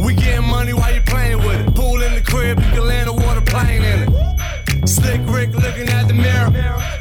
We 0.00 0.14
getting 0.14 0.48
money 0.48 0.72
while 0.72 0.94
you 0.94 1.00
playing 1.02 1.38
with 1.38 1.60
it. 1.60 1.74
Pool 1.74 2.02
in 2.02 2.14
the 2.14 2.20
crib, 2.20 2.58
you 2.58 2.70
can 2.70 2.86
land 2.86 3.08
a 3.08 3.12
water 3.12 3.40
plane 3.40 3.82
in 3.82 4.02
it. 4.02 4.88
Slick 4.88 5.20
Rick 5.26 5.54
looking 5.54 5.88
at 5.88 6.08
the 6.08 6.14
mirror. 6.14 6.50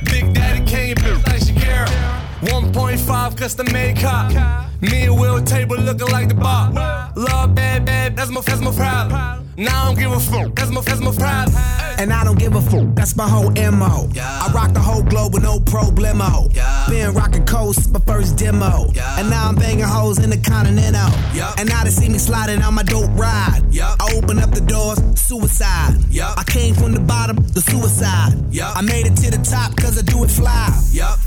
Big 0.06 0.34
Daddy 0.34 0.64
Kane, 0.66 0.96
bitch 0.96 1.26
like 1.28 1.42
Shakira. 1.42 1.88
1.5 2.42 2.93
custom 3.08 3.68
made 3.74 3.98
cop. 3.98 4.32
Me 4.82 5.04
and 5.04 5.20
Will 5.20 5.42
table 5.44 5.78
looking 5.78 6.08
like 6.08 6.28
the 6.28 6.36
bar. 6.36 6.72
Love 7.16 7.56
bad, 7.56 7.86
bad, 7.86 8.16
that's 8.16 8.30
my, 8.30 8.42
that's 8.42 8.62
my 8.62 8.72
problem. 8.72 9.50
Now 9.56 9.84
I 9.84 9.86
don't 9.86 10.00
give 10.00 10.12
a 10.12 10.20
fuck, 10.20 10.56
that's 10.56 10.72
my, 10.72 10.82
that's 10.82 11.00
my 11.00 11.12
problem. 11.12 11.56
And 12.00 12.12
I 12.12 12.24
don't 12.24 12.40
give 12.40 12.56
a 12.56 12.62
fuck, 12.62 12.96
that's 12.96 13.16
my 13.16 13.28
whole 13.28 13.52
MO. 13.52 14.10
I 14.18 14.52
rock 14.54 14.74
the 14.74 14.80
whole 14.80 15.04
globe 15.04 15.34
with 15.34 15.44
no 15.44 15.60
problemo. 15.60 16.52
Been 16.90 17.14
rocking 17.14 17.46
coast, 17.46 17.92
my 17.92 18.00
first 18.00 18.38
demo. 18.38 18.88
And 19.18 19.30
now 19.30 19.50
I'm 19.50 19.56
banging 19.56 19.86
hoes 19.86 20.20
in 20.20 20.30
the 20.30 20.38
continental. 20.38 21.12
And 21.60 21.70
now 21.70 21.84
they 21.84 21.92
see 21.92 22.10
me 22.10 22.18
sliding 22.18 22.62
on 22.62 22.74
my 22.74 22.84
dope 22.84 23.12
ride. 23.14 23.62
I 23.80 24.14
open 24.16 24.40
up 24.40 24.52
the 24.52 24.62
doors, 24.62 25.00
suicide. 25.20 25.96
I 26.20 26.44
came 26.48 26.74
from 26.74 26.94
the 26.94 27.00
bottom, 27.00 27.36
the 27.36 27.62
suicide. 27.62 28.34
I 28.60 28.82
made 28.82 29.06
it 29.06 29.16
to 29.18 29.32
the 29.32 29.44
top 29.44 29.76
cause 29.78 29.98
I 29.98 30.02
do 30.02 30.24
it 30.24 30.32
fly. 30.32 30.70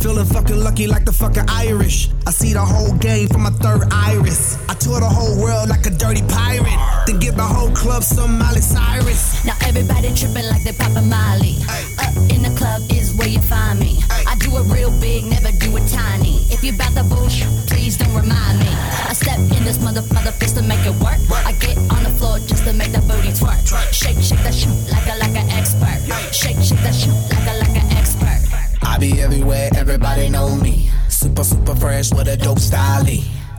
Feeling 0.01 0.27
fucking 0.27 0.59
lucky 0.59 0.87
like 0.89 1.05
the 1.05 1.13
fucking 1.13 1.49
Irish. 1.67 2.09
I 2.27 2.31
see 2.31 2.53
the 2.53 2.65
whole 2.65 2.95
game 2.99 3.29
from 3.29 3.43
my 3.43 3.51
third 3.51 3.89
iris. 3.91 4.57
I 4.69 4.75
tour 4.75 5.01
the 5.01 5.09
whole 5.09 5.35
world 5.43 5.69
like 5.69 5.85
a 5.87 5.91
dirty 5.91 6.23
pirate. 6.29 6.79
Then 7.07 7.19
give 7.19 7.35
the 7.35 7.43
whole 7.43 7.71
club 7.75 8.03
some 8.05 8.39
Miley 8.39 8.61
Cyrus. 8.61 9.45
Now 9.45 9.57
everybody 9.67 10.15
tripping 10.15 10.47
like 10.47 10.63
they 10.63 10.73
poppin' 10.73 11.11
Molly. 11.11 11.59
Up 11.99 12.15
in 12.31 12.47
the 12.47 12.55
club 12.57 12.83
is 12.91 13.15
where 13.19 13.27
you 13.29 13.41
find 13.41 13.81
me. 13.81 13.99
I 14.11 14.37
do 14.39 14.55
it 14.59 14.67
real 14.71 14.95
big, 15.01 15.27
never 15.27 15.51
do 15.59 15.77
it 15.77 15.87
tiny. 15.91 16.47
If 16.55 16.63
you 16.63 16.73
bout 16.79 16.95
the 16.95 17.03
bullshit, 17.03 17.51
please 17.67 17.99
don't 17.99 18.15
remind 18.15 18.61
me. 18.63 18.71
I 18.71 19.13
step 19.13 19.39
in 19.39 19.65
this 19.67 19.83
mother 19.83 20.03
mother 20.15 20.31
fist 20.31 20.55
to 20.57 20.63
make 20.63 20.85
it 20.87 20.95
work. 21.03 21.19
I 21.35 21.51
get 21.59 21.77
on 21.91 22.07
the 22.07 22.15
floor 22.15 22.39
just 22.47 22.63
to 22.65 22.73
make 22.73 22.93
the 22.93 23.03
booty 23.11 23.35
twerk. 23.35 23.59
Shake, 23.91 24.23
shake 24.23 24.43
that 24.47 24.55
shit 24.55 24.71
like 24.95 25.07
a 25.11 25.19
like 25.19 25.35
an 25.35 25.51
expert. 25.51 25.99
Shake, 26.31 26.63
shake 26.63 26.83
that 26.87 26.95
shit 26.95 27.15
like 27.35 27.47
a 27.51 27.59
like 27.59 27.75
an 27.75 27.91
expert. 27.99 28.39
I 28.83 28.99
be 28.99 29.21
everywhere, 29.21 29.71
everybody 29.75 30.29
know 30.31 30.55
me. 30.55 30.91
Super, 31.17 31.45
super 31.45 31.75
fresh 31.75 32.13
with 32.13 32.29
a 32.29 32.37
dope 32.37 32.59
style. 32.59 33.07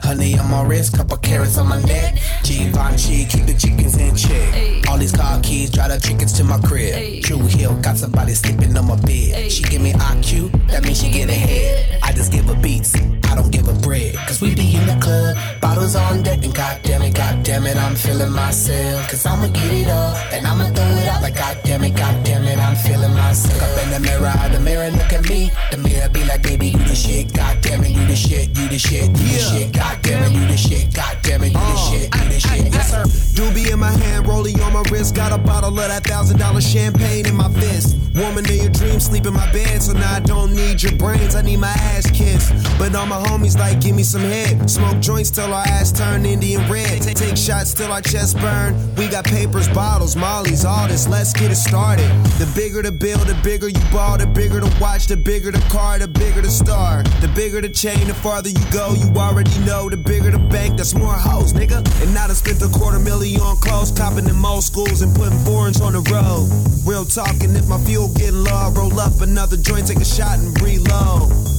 Honey 0.00 0.38
on 0.38 0.48
my 0.48 0.62
wrist, 0.62 0.96
couple 0.96 1.16
carrots 1.16 1.58
on 1.58 1.68
my 1.68 1.82
neck. 1.82 2.14
Givenchy, 2.44 3.24
keep 3.24 3.46
the 3.46 3.54
chickens 3.58 3.96
in 3.96 4.14
check. 4.14 4.88
All 4.88 4.96
these 4.96 5.10
car 5.10 5.40
keys, 5.40 5.68
drive 5.68 5.90
the 5.90 5.98
chickens 5.98 6.32
to 6.34 6.44
my 6.44 6.60
crib. 6.60 7.24
True 7.24 7.38
Hill, 7.38 7.74
got 7.82 7.96
somebody 7.96 8.34
sleeping 8.34 8.76
on 8.76 8.86
my 8.86 8.94
bed. 9.00 9.50
She 9.50 9.64
give 9.64 9.82
me 9.82 9.92
IQ, 9.92 10.68
that 10.68 10.84
means 10.84 11.02
she 11.02 11.10
get 11.10 11.28
ahead. 11.30 11.98
I 12.00 12.12
just 12.12 12.30
give 12.30 12.44
her 12.44 12.54
beats, 12.54 12.94
I 13.28 13.34
don't 13.34 13.50
give 13.50 13.66
her 13.66 13.78
bread. 13.80 14.14
Cause 14.26 14.40
we 14.40 14.54
be 14.54 14.74
in 14.76 14.86
the 14.86 14.98
club, 15.00 15.36
bottles 15.60 15.94
on 15.94 16.22
deck, 16.22 16.44
and 16.44 16.54
goddamn 16.54 17.02
it, 17.02 17.14
goddamn 17.14 17.66
it, 17.66 17.76
I'm 17.76 17.94
feeling 17.94 18.32
myself. 18.32 19.08
Cause 19.10 19.26
I'ma 19.26 19.48
get 19.48 19.72
it 19.72 19.88
all, 19.88 20.14
and 20.32 20.46
I'ma 20.46 20.64
throw 20.72 20.84
it 20.84 21.08
out 21.08 21.22
like 21.22 21.36
goddamn 21.36 21.84
it, 21.84 21.94
goddamn 21.96 22.44
it, 22.44 22.58
I'm 22.58 22.76
feeling 22.76 23.14
myself. 23.14 23.62
Up 23.62 23.84
in 23.84 23.90
the 23.90 24.00
mirror, 24.00 24.32
the 24.52 24.60
mirror 24.60 24.90
look 24.90 25.12
at 25.12 25.28
me. 25.28 25.50
The 25.70 25.78
mirror 25.78 26.08
be 26.08 26.24
like, 26.24 26.42
baby, 26.42 26.68
you 26.68 26.78
the 26.78 26.94
shit, 26.94 27.32
goddamn 27.34 27.84
it, 27.84 27.90
you 27.90 28.04
the 28.06 28.16
shit, 28.16 28.56
you 28.56 28.68
the 28.68 28.78
shit, 28.78 29.08
you 29.08 29.28
the 29.28 29.38
shit, 29.38 29.72
goddamn 29.72 30.24
it, 30.24 30.32
you 30.32 30.46
the 30.46 30.56
shit, 30.56 30.94
goddamn 30.94 31.42
it, 31.42 31.48
you 31.48 31.52
the 31.52 31.58
uh, 31.58 31.90
shit, 31.90 32.14
you 32.14 32.28
the 32.28 32.40
shit. 32.40 32.72
Yes, 32.72 32.90
sir. 32.90 33.04
Doobie 33.38 33.72
in 33.72 33.78
my 33.78 33.92
hand, 33.92 34.26
rolling 34.26 34.60
on 34.60 34.72
my 34.72 34.82
wrist. 34.90 35.14
Got 35.14 35.32
a 35.32 35.38
bottle 35.38 35.70
of 35.70 35.88
that 35.88 36.04
thousand 36.04 36.38
dollar 36.38 36.60
champagne 36.60 37.26
in 37.26 37.36
my 37.36 37.50
fist. 37.52 37.96
Woman 38.14 38.44
in 38.50 38.56
your 38.56 38.70
dreams, 38.70 39.04
sleep 39.04 39.26
in 39.26 39.34
my 39.34 39.50
bed. 39.52 39.80
So 39.80 39.92
now 39.92 40.14
I 40.14 40.20
don't 40.20 40.52
need 40.54 40.82
your 40.82 40.92
brains, 40.96 41.34
I 41.34 41.42
need 41.42 41.58
my 41.58 41.68
ass 41.68 42.10
kissed. 42.10 42.52
But 42.78 42.94
all 42.94 43.06
my 43.06 43.17
homies 43.18 43.58
like, 43.58 43.80
give 43.80 43.94
me 43.94 44.02
some 44.02 44.22
head. 44.22 44.70
Smoke 44.70 45.00
joints 45.00 45.30
till 45.30 45.52
our 45.52 45.66
ass 45.66 45.92
turn 45.92 46.24
Indian 46.26 46.70
red. 46.70 47.02
Take, 47.02 47.36
shots 47.36 47.74
till 47.74 47.90
our 47.92 48.02
chest 48.02 48.38
burn. 48.38 48.74
We 48.96 49.08
got 49.08 49.24
papers, 49.24 49.68
bottles, 49.68 50.16
mollies, 50.16 50.64
all 50.64 50.88
this. 50.88 51.08
Let's 51.08 51.32
get 51.32 51.50
it 51.50 51.56
started. 51.56 52.08
The 52.38 52.50
bigger 52.54 52.82
the 52.82 52.92
bill, 52.92 53.18
the 53.18 53.38
bigger 53.42 53.68
you 53.68 53.80
ball. 53.92 54.18
The 54.18 54.26
bigger 54.26 54.60
the 54.60 54.74
watch, 54.80 55.06
the 55.06 55.16
bigger 55.16 55.50
the 55.50 55.64
car, 55.70 55.98
the 55.98 56.08
bigger 56.08 56.42
the 56.42 56.50
star. 56.50 57.02
The 57.20 57.28
bigger 57.34 57.60
the 57.60 57.68
chain, 57.68 58.06
the 58.06 58.14
farther 58.14 58.50
you 58.50 58.64
go. 58.72 58.94
You 58.94 59.12
already 59.16 59.58
know. 59.60 59.88
The 59.88 59.96
bigger 59.96 60.30
the 60.30 60.38
bank, 60.38 60.76
that's 60.76 60.94
more 60.94 61.14
hoes, 61.14 61.52
nigga. 61.52 61.78
And 62.02 62.14
now 62.14 62.26
I 62.26 62.32
spent 62.34 62.62
a 62.62 62.68
quarter 62.68 62.98
million 62.98 63.40
on 63.40 63.56
clothes, 63.56 63.90
copping 63.90 64.24
them 64.24 64.44
old 64.44 64.64
schools 64.64 65.02
and 65.02 65.14
putting 65.14 65.38
foreigns 65.44 65.80
on 65.80 65.92
the 65.92 66.02
road. 66.10 66.48
Real 66.86 67.04
talking, 67.04 67.54
if 67.54 67.68
my 67.68 67.78
fuel 67.84 68.08
getting 68.14 68.44
low, 68.44 68.70
roll 68.72 68.98
up 69.00 69.20
another 69.20 69.56
joint, 69.56 69.86
take 69.86 69.98
a 69.98 70.04
shot 70.04 70.38
and 70.38 70.58
reload. 70.60 71.57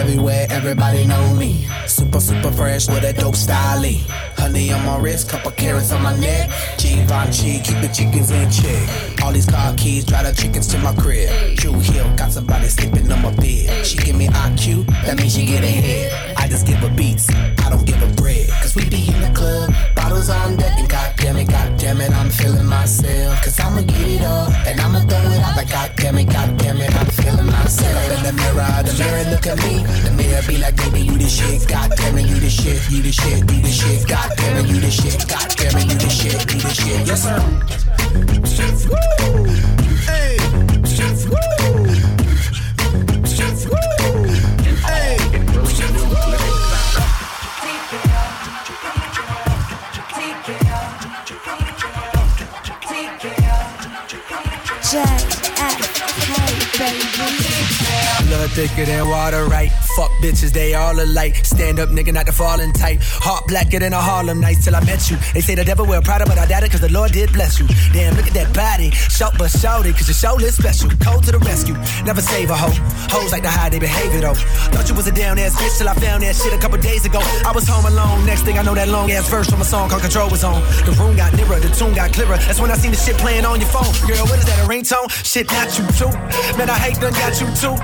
Everywhere, 0.00 0.46
everybody 0.48 1.06
know 1.06 1.34
me. 1.34 1.68
Super, 1.86 2.20
super 2.20 2.50
fresh 2.50 2.88
with 2.88 3.04
a 3.04 3.12
dope 3.12 3.36
style. 3.36 3.84
Honey 4.34 4.72
on 4.72 4.86
my 4.86 4.98
wrist, 4.98 5.28
couple 5.28 5.50
carrots 5.50 5.92
on 5.92 6.02
my 6.02 6.18
neck. 6.18 6.48
Givenchy, 6.78 7.60
keep 7.60 7.82
the 7.82 7.90
chickens 7.92 8.30
in 8.30 8.50
check. 8.50 9.22
All 9.22 9.30
these 9.30 9.44
car 9.44 9.74
keys, 9.74 10.06
drive 10.06 10.24
the 10.24 10.32
chickens 10.32 10.68
to 10.68 10.78
my 10.78 10.94
crib. 10.94 11.54
Drew 11.56 11.78
Hill, 11.80 12.16
got 12.16 12.32
somebody 12.32 12.68
sleeping 12.68 13.12
on 13.12 13.20
my 13.20 13.34
bed. 13.36 13.86
She 13.86 13.98
give 13.98 14.16
me 14.16 14.28
IQ, 14.28 14.86
that 15.04 15.18
means 15.18 15.34
she 15.34 15.44
get 15.44 15.62
ahead. 15.62 16.29
Just 16.50 16.66
give 16.66 16.78
her 16.78 16.90
beats, 16.90 17.30
I 17.30 17.70
don't 17.70 17.86
give 17.86 17.96
her 17.96 18.12
bread. 18.14 18.48
Cause 18.60 18.74
we 18.74 18.82
be 18.90 19.06
in 19.06 19.20
the 19.22 19.30
club, 19.32 19.72
bottles 19.94 20.28
on 20.28 20.56
deck, 20.56 20.76
and 20.80 20.88
goddamn 20.88 21.36
it, 21.36 21.48
goddamn 21.48 22.00
it, 22.00 22.10
I'm 22.10 22.28
feeling 22.28 22.66
myself. 22.66 23.40
Cause 23.44 23.60
I'ma 23.60 23.82
get 23.82 24.00
it 24.00 24.22
up 24.22 24.50
and 24.66 24.80
I'ma 24.80 25.00
throw 25.06 25.30
it 25.30 25.40
out 25.40 25.56
like 25.56 25.70
goddamn 25.70 26.18
it, 26.18 26.26
goddamn 26.26 26.78
it, 26.78 26.92
I'm 26.92 27.06
feeling 27.06 27.46
myself. 27.46 28.18
In 28.18 28.22
the 28.24 28.32
mirror, 28.32 28.82
the 28.82 28.94
mirror 28.98 29.30
look 29.30 29.46
at 29.46 29.58
me. 29.62 29.84
The 30.02 30.10
mirror 30.10 30.42
be 30.48 30.58
like, 30.58 30.76
baby, 30.76 31.02
you 31.02 31.16
the 31.16 31.28
shit, 31.28 31.68
goddamn 31.68 32.18
it, 32.18 32.26
you 32.26 32.40
the 32.40 32.50
shit, 32.50 32.82
you 32.90 33.00
the 33.00 33.12
shit, 33.12 33.38
you 33.38 33.62
the 33.62 33.70
shit, 33.70 34.08
God 34.08 34.28
goddamn 34.30 34.64
it, 34.64 34.68
you 34.70 34.80
the 34.80 34.90
shit, 34.90 35.28
God 35.28 35.48
goddamn 35.56 35.78
it, 35.78 35.86
you 35.86 35.98
the 36.02 36.10
shit, 36.10 36.52
you 36.52 36.60
the 36.60 36.74
shit. 36.74 37.06
Yes, 37.06 37.22
sir. 37.22 37.38
Hey, 39.20 39.79
thicker 58.48 58.84
than 58.84 59.08
water, 59.08 59.44
right? 59.46 59.70
Fuck 59.96 60.10
bitches, 60.22 60.52
they 60.52 60.74
all 60.74 60.98
alike. 60.98 61.44
Stand 61.44 61.78
up, 61.78 61.88
nigga, 61.90 62.12
not 62.12 62.26
the 62.26 62.32
falling 62.32 62.72
tight. 62.72 62.98
Heart 63.02 63.48
blacker 63.48 63.78
than 63.78 63.92
a 63.92 64.00
Harlem 64.00 64.40
night 64.40 64.58
till 64.62 64.74
I 64.74 64.84
met 64.84 65.10
you. 65.10 65.16
They 65.34 65.40
say 65.40 65.54
the 65.54 65.64
devil 65.64 65.86
wear 65.86 66.00
Prada, 66.00 66.26
but 66.26 66.38
I 66.38 66.46
doubt 66.46 66.64
it 66.64 66.70
cause 66.70 66.80
the 66.80 66.92
Lord 66.92 67.12
did 67.12 67.32
bless 67.32 67.58
you. 67.58 67.66
Damn, 67.92 68.16
look 68.16 68.26
at 68.26 68.34
that 68.34 68.54
body. 68.54 68.90
Shout 68.90 69.34
but 69.38 69.50
shout 69.50 69.86
it, 69.86 69.96
cause 69.96 70.08
your 70.08 70.40
is 70.42 70.56
special. 70.56 70.90
Cold 71.00 71.24
to 71.24 71.32
the 71.32 71.38
rescue. 71.38 71.74
Never 72.04 72.20
save 72.20 72.50
a 72.50 72.56
hoe. 72.56 72.74
Hoes 73.10 73.32
like 73.32 73.42
the 73.42 73.50
hide 73.50 73.72
they 73.72 73.78
behavior 73.78 74.20
though. 74.20 74.34
Thought 74.72 74.88
you 74.88 74.94
was 74.94 75.06
a 75.06 75.12
down 75.12 75.38
ass 75.38 75.54
bitch 75.56 75.78
till 75.78 75.88
I 75.88 75.94
found 75.94 76.22
that 76.22 76.36
shit 76.36 76.52
a 76.52 76.58
couple 76.58 76.78
days 76.78 77.04
ago. 77.04 77.20
I 77.44 77.52
was 77.54 77.66
home 77.66 77.86
alone. 77.86 78.24
Next 78.26 78.42
thing 78.42 78.58
I 78.58 78.62
know, 78.62 78.74
that 78.74 78.88
long 78.88 79.10
ass 79.10 79.28
verse 79.28 79.48
from 79.48 79.60
a 79.60 79.64
song 79.64 79.88
called 79.88 80.02
Control 80.02 80.30
was 80.30 80.44
on. 80.44 80.62
The 80.84 80.92
room 80.92 81.16
got 81.16 81.32
nearer, 81.34 81.58
the 81.60 81.68
tune 81.70 81.94
got 81.94 82.12
clearer. 82.12 82.36
That's 82.36 82.60
when 82.60 82.70
I 82.70 82.76
seen 82.76 82.92
the 82.92 82.96
shit 82.96 83.16
playing 83.18 83.44
on 83.44 83.60
your 83.60 83.68
phone. 83.68 83.90
Girl, 84.06 84.24
what 84.26 84.38
is 84.38 84.46
that, 84.46 84.58
a 84.64 84.68
ringtone? 84.68 85.10
Shit, 85.24 85.50
not 85.50 85.76
you 85.78 85.84
too. 85.98 86.12
Man, 86.56 86.70
I 86.70 86.78
hate 86.78 87.00
done 87.00 87.12
got 87.12 87.40
you 87.40 87.48
too. 87.56 87.76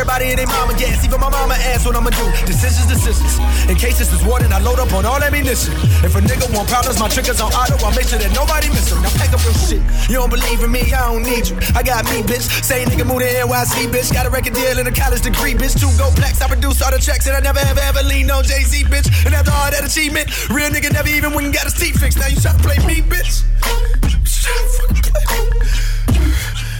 In 0.00 0.36
their 0.36 0.46
mama 0.48 0.72
gas, 0.80 1.04
even 1.04 1.20
my 1.20 1.28
mama 1.28 1.54
asked 1.72 1.84
what 1.84 1.94
I'ma 1.94 2.08
do. 2.08 2.24
Decisions, 2.48 2.88
decisions. 2.88 3.36
In 3.68 3.76
case 3.76 3.98
this 3.98 4.12
is 4.12 4.24
warning, 4.24 4.52
I 4.52 4.58
load 4.58 4.80
up 4.80 4.92
on 4.92 5.04
all 5.04 5.20
ammunition. 5.20 5.76
If 6.00 6.16
a 6.16 6.20
nigga 6.24 6.48
want 6.56 6.68
problems, 6.68 6.98
my 6.98 7.08
triggers 7.08 7.40
on 7.40 7.52
auto. 7.52 7.76
I'll 7.84 7.92
make 7.92 8.08
sure 8.08 8.18
that 8.18 8.32
nobody 8.32 8.68
miss 8.72 8.88
them. 8.88 9.02
Now 9.02 9.12
pack 9.20 9.32
up 9.36 9.44
your 9.44 9.52
shit. 9.52 9.84
You 10.08 10.16
don't 10.16 10.32
believe 10.32 10.64
in 10.64 10.72
me, 10.72 10.88
I 10.92 11.12
don't 11.12 11.22
need 11.22 11.48
you. 11.48 11.56
I 11.76 11.84
got 11.84 12.08
me, 12.08 12.24
bitch. 12.24 12.48
Same 12.64 12.88
nigga 12.88 13.04
moved 13.04 13.20
to 13.20 13.28
NYC, 13.28 13.92
bitch. 13.92 14.12
Got 14.12 14.24
a 14.24 14.30
record 14.30 14.54
deal 14.56 14.78
and 14.80 14.88
a 14.88 14.92
college 14.92 15.20
degree, 15.20 15.52
bitch. 15.52 15.76
Two 15.76 15.92
gold 16.00 16.16
plaques, 16.16 16.40
I 16.40 16.48
produce 16.48 16.80
all 16.80 16.90
the 16.90 16.98
tracks, 16.98 17.28
and 17.28 17.36
I 17.36 17.40
never 17.40 17.60
ever 17.60 17.80
ever 17.80 18.02
lean 18.08 18.30
on 18.30 18.44
Jay 18.44 18.64
Z, 18.64 18.88
bitch. 18.88 19.08
And 19.26 19.34
after 19.36 19.52
all 19.52 19.68
that 19.68 19.84
achievement, 19.84 20.32
real 20.48 20.72
nigga 20.72 20.92
never 20.92 21.12
even 21.12 21.36
went 21.36 21.44
and 21.44 21.54
got 21.54 21.68
his 21.68 21.76
teeth 21.76 22.00
fixed. 22.00 22.16
Now 22.16 22.32
you 22.32 22.40
try 22.40 22.56
to 22.56 22.62
play 22.64 22.80
me, 22.88 23.04
bitch. 23.04 23.44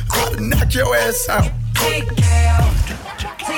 I'll 0.09 0.41
knock 0.41 0.73
your 0.75 0.97
ass 0.97 1.29
out. 1.29 1.53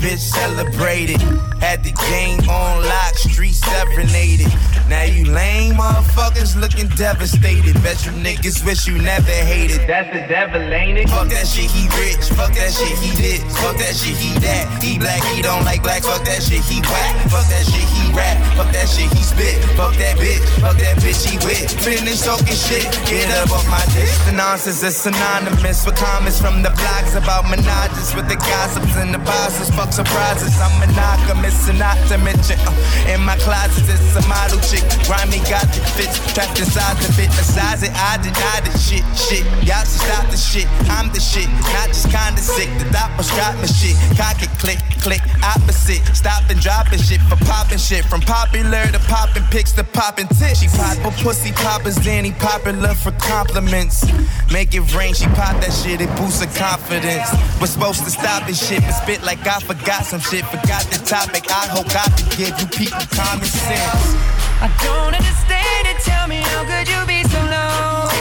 bitch, 0.00 0.18
celebrated. 0.18 1.20
Had 1.60 1.84
the 1.84 1.92
game 2.10 2.40
on 2.48 2.82
lock, 2.84 3.14
street 3.16 3.52
serenaded. 3.52 4.48
Now 4.88 5.04
you 5.04 5.24
lame 5.24 5.74
motherfuckers 5.74 6.58
looking 6.60 6.88
devastated. 6.96 7.74
Bet 7.82 8.04
you 8.04 8.12
niggas 8.12 8.64
wish 8.64 8.86
you 8.86 8.98
never 8.98 9.30
hated. 9.30 9.86
That's 9.88 10.10
the 10.12 10.26
devil, 10.26 10.60
ain't 10.60 10.98
it? 10.98 11.08
Fuck 11.08 11.28
that 11.28 11.46
shit, 11.46 11.70
he 11.70 11.88
rich. 11.98 12.22
Fuck 12.36 12.54
that 12.54 12.72
shit, 12.72 12.98
he 12.98 13.10
this. 13.16 13.40
Fuck 13.58 13.76
that 13.78 13.94
shit, 13.96 14.16
he 14.16 14.34
that. 14.40 14.66
He 14.82 14.98
black, 14.98 15.22
he 15.34 15.42
don't 15.42 15.64
like 15.64 15.82
black. 15.82 16.02
Fuck 16.02 16.24
that 16.24 16.42
shit, 16.42 16.62
he 16.64 16.80
whack. 16.82 17.16
Fuck 17.30 17.46
that 17.48 17.64
shit, 17.66 17.86
he 17.96 18.10
rap. 18.12 18.36
Fuck 18.54 18.70
that 18.72 18.88
shit, 18.88 19.10
he 19.10 19.22
spit. 19.22 19.56
Fuck 19.74 19.96
that 19.96 20.18
bitch. 20.18 20.42
Fuck 20.60 20.76
that 20.78 20.96
bitch, 21.02 21.24
he 21.24 21.38
with. 21.42 21.70
Finish 21.82 22.22
talking 22.22 22.54
shit. 22.54 22.86
Get 23.08 23.30
up 23.42 23.50
off 23.50 23.66
my 23.70 23.82
dick. 23.96 24.10
The 24.26 24.34
nonsense 24.36 24.82
is 24.82 24.96
synonymous 24.96 25.86
with 25.86 25.96
comments 25.96 26.40
from 26.40 26.62
the 26.62 26.70
blogs 26.70 27.16
about 27.16 27.48
menages 27.48 28.14
with 28.14 28.28
the 28.28 28.36
gossips 28.36 28.96
and 28.96 29.14
the 29.14 29.22
bosses. 29.24 29.70
Fuck 29.74 29.92
surprises. 29.92 30.52
I'm 30.60 30.74
monogamous 30.78 31.68
and 31.68 31.78
not 31.78 31.96
to 32.08 32.18
mention. 32.18 32.58
Uh, 32.68 33.12
in 33.12 33.20
my 33.24 33.36
closet, 33.40 33.88
it's 33.88 34.16
a 34.16 34.22
model 34.28 34.59
chick. 34.68 34.84
Grimy 35.06 35.40
got 35.48 35.66
the 35.72 35.80
fits. 35.96 36.18
Trapped 36.34 36.58
inside 36.58 36.96
the 36.98 37.08
fit. 37.12 37.30
Besides 37.36 37.82
it, 37.82 37.92
I 37.94 38.16
deny 38.20 38.58
the 38.64 38.72
shit. 38.78 39.04
Shit. 39.16 39.44
Y'all 39.64 39.84
should 39.84 40.02
stop 40.04 40.26
the 40.30 40.36
shit. 40.36 40.66
I'm 40.90 41.12
the 41.12 41.20
shit. 41.20 41.48
Not 41.74 41.88
just 41.88 42.10
kinda 42.10 42.40
sick. 42.40 42.68
The 42.78 42.86
dot 42.90 43.10
was 43.16 43.28
dropping 43.32 43.72
shit. 43.72 43.96
Cock 44.16 44.42
it, 44.42 44.50
click, 44.58 44.80
click. 45.00 45.22
Opposite. 45.42 46.02
Stop 46.14 46.48
and 46.50 46.60
dropping 46.60 47.00
shit 47.00 47.20
for 47.28 47.36
popping 47.44 47.78
shit. 47.78 48.04
From 48.04 48.20
popular 48.20 48.86
to 48.92 48.98
popping 49.08 49.44
pics 49.50 49.72
to 49.72 49.84
popping 49.84 50.28
tits. 50.28 50.60
She 50.60 50.68
pop 50.68 50.98
a 51.04 51.10
pussy 51.22 51.52
poppers, 51.52 51.96
Danny 51.96 52.32
popular 52.32 52.94
for 52.94 53.12
compliments. 53.12 54.04
Make 54.52 54.74
it 54.74 54.94
rain, 54.94 55.14
she 55.14 55.26
pop 55.26 55.60
that 55.60 55.72
shit, 55.72 56.00
it 56.00 56.10
boosts 56.16 56.42
her 56.42 56.50
confidence. 56.58 57.28
Was 57.60 57.70
supposed 57.70 58.04
to 58.04 58.10
stop 58.10 58.46
this 58.46 58.58
shit, 58.66 58.80
but 58.82 58.92
spit 58.92 59.22
like 59.22 59.46
I 59.46 59.60
forgot 59.60 60.04
some 60.04 60.20
shit. 60.20 60.44
Forgot 60.46 60.84
the 60.90 60.98
topic, 61.04 61.50
I 61.50 61.66
hope 61.68 61.88
God 61.92 62.10
can 62.16 62.28
give 62.36 62.60
you 62.60 62.66
people 62.66 63.00
common 63.10 63.46
sense. 63.46 64.39
I 64.62 64.68
don't 64.84 65.14
understand 65.16 65.88
it. 65.88 65.96
Tell 66.04 66.28
me 66.28 66.36
how 66.36 66.64
could 66.68 66.86
you 66.86 67.00
be 67.06 67.24
so 67.24 67.40
low? 67.48 68.12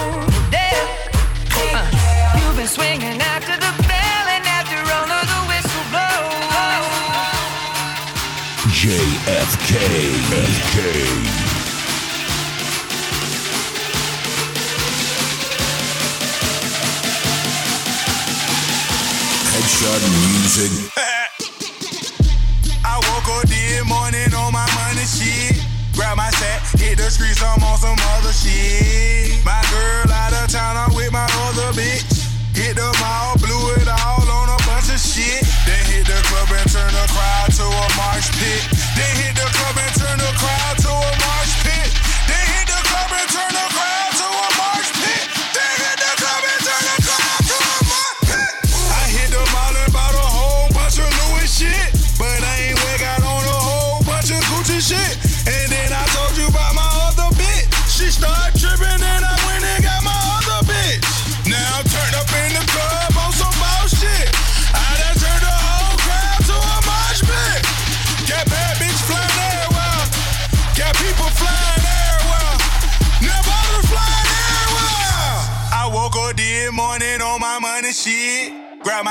There. 0.47 0.87
Uh, 1.75 1.83
you've 2.39 2.55
been 2.55 2.65
swinging 2.65 3.19
after 3.19 3.59
the 3.59 3.73
bell 3.83 4.25
and 4.31 4.47
after 4.47 4.79
all 4.79 5.11
of 5.19 5.25
the 5.27 5.39
whistle 5.51 5.83
blows. 5.91 6.39
JFK. 8.71 9.75
FK. 10.31 10.79
Headshot 19.51 20.03
Music. 20.23 20.71
I 22.85 22.95
woke 22.95 23.27
up 23.27 23.43
this 23.49 23.83
morning 23.83 24.33
on 24.33 24.53
my 24.53 24.63
money 24.79 25.03
shit. 25.03 25.58
The 26.99 27.09
streets, 27.09 27.41
I'm 27.41 27.63
on 27.63 27.77
some 27.77 27.97
other 28.15 28.33
shit. 28.33 29.43
My 29.45 29.63
girl 29.71 30.11
out 30.11 30.33
of 30.33 30.51
town, 30.51 30.75
I'm 30.75 30.88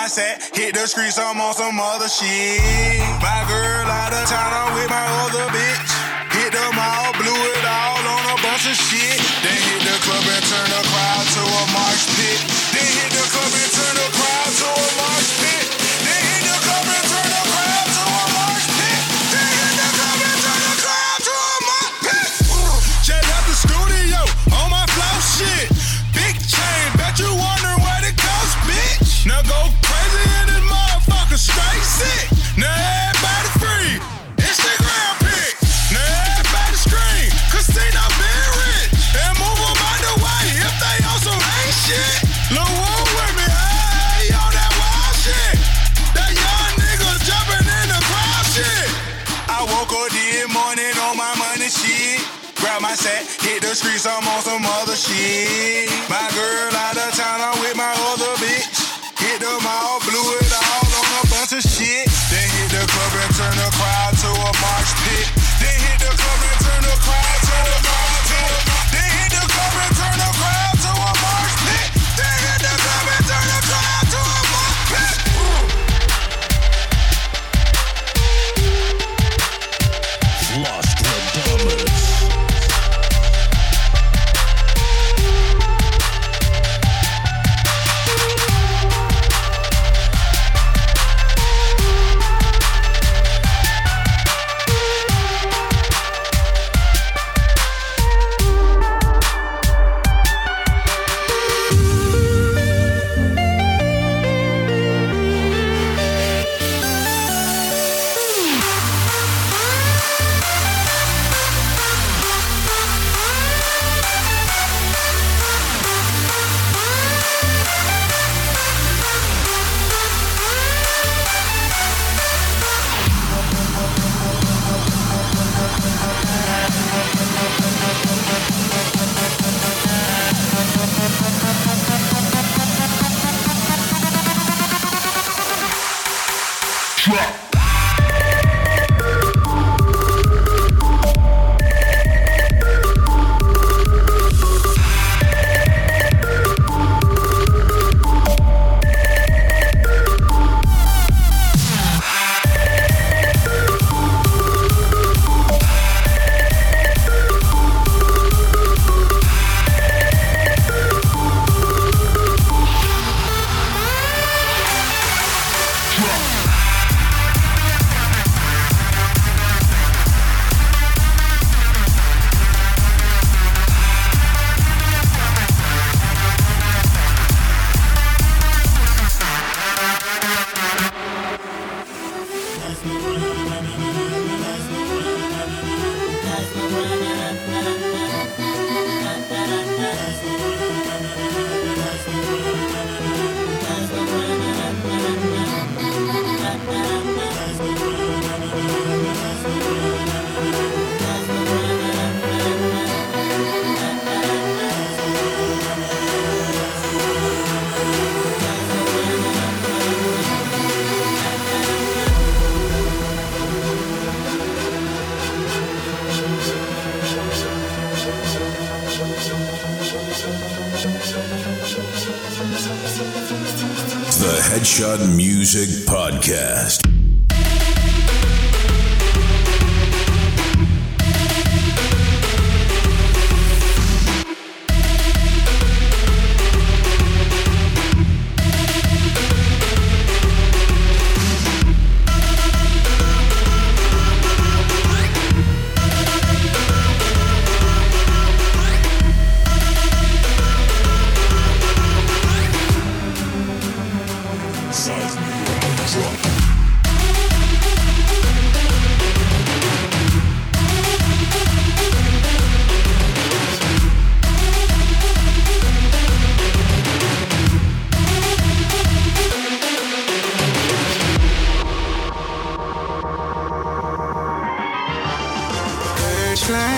Grab 0.08 0.40
hit 0.56 0.72
the 0.74 0.86
streets, 0.86 1.18
I'm 1.18 1.38
on 1.38 1.52
some 1.52 1.78
other 1.78 2.08
shit. 2.08 3.04
My 3.20 3.44
girl 3.44 3.84
out 3.92 4.08
of 4.08 4.24
town, 4.24 4.52
I'm 4.56 4.72
with 4.72 4.88
my 4.88 5.04
other 5.28 5.44
bitch. 5.52 5.92
Hit 6.32 6.52
the 6.56 6.64
mall, 6.72 7.12
blew 7.20 7.28
it 7.28 7.64
all 7.68 8.00
on 8.08 8.24
a 8.32 8.36
bunch 8.40 8.64
of 8.64 8.76
shit. 8.88 9.20
Then 9.44 9.57
Grab 53.02 53.26
hit 53.40 53.62
the 53.62 53.74
streets, 53.74 54.06
I'm 54.06 54.26
on 54.26 54.42
some 54.42 54.67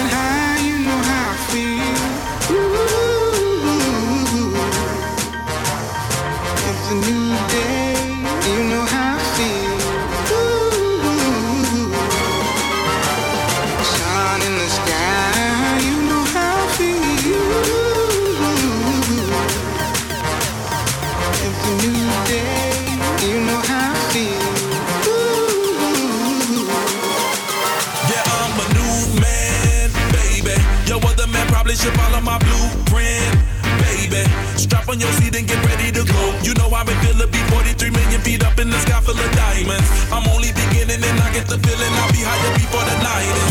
hand 0.08 0.39
get 41.40 41.48
the 41.48 41.68
feeling 41.68 41.92
I'll 41.94 42.12
be 42.12 42.20
hiding 42.20 42.54
before 42.60 42.84
the 42.84 42.96
night 43.02 43.49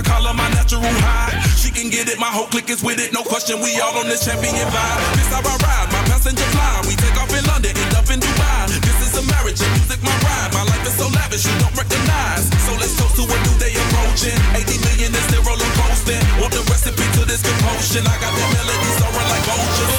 I 0.00 0.02
call 0.02 0.24
her 0.24 0.32
my 0.32 0.48
natural 0.56 0.80
high. 0.80 1.36
She 1.60 1.68
can 1.68 1.92
get 1.92 2.08
it, 2.08 2.16
my 2.16 2.32
whole 2.32 2.48
clique 2.48 2.72
is 2.72 2.80
with 2.80 2.96
it. 2.96 3.12
No 3.12 3.20
question, 3.20 3.60
we 3.60 3.76
all 3.84 3.92
on 4.00 4.08
this 4.08 4.24
champion 4.24 4.56
vibe. 4.72 5.00
This 5.12 5.28
how 5.28 5.44
I 5.44 5.54
ride, 5.60 5.88
my 5.92 6.00
passenger 6.08 6.48
fly. 6.56 6.88
We 6.88 6.96
take 6.96 7.12
off 7.20 7.28
in 7.36 7.44
London, 7.44 7.76
end 7.76 7.92
up 7.92 8.08
in 8.08 8.16
Dubai. 8.16 8.80
This 8.80 8.96
is 9.04 9.12
a 9.20 9.24
marriage, 9.28 9.60
and 9.60 9.68
music 9.76 10.00
my 10.00 10.16
ride. 10.24 10.56
My 10.56 10.64
life 10.72 10.88
is 10.88 10.96
so 10.96 11.04
lavish, 11.12 11.44
you 11.44 11.52
don't 11.60 11.76
recognize. 11.76 12.48
So 12.64 12.72
let's 12.80 12.96
toast 12.96 13.20
to 13.20 13.28
a 13.28 13.36
new 13.44 13.56
day 13.60 13.76
approaching. 13.76 14.40
80 14.56 14.80
million 14.88 15.12
is 15.12 15.26
their 15.28 15.44
roller 15.44 15.68
coasting. 15.76 16.24
Want 16.40 16.56
the 16.56 16.64
recipe 16.72 17.04
to 17.20 17.28
this 17.28 17.44
compulsion? 17.44 18.00
I 18.08 18.16
got 18.24 18.32
that 18.32 18.48
melody 18.56 18.90
soaring 18.96 19.28
like 19.28 19.44
vultures. 19.44 19.92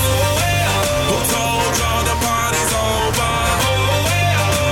Who 1.13 1.17
told 1.29 1.71
y'all 1.77 2.01
the 2.09 2.17
party's 2.25 2.73
over? 2.73 3.33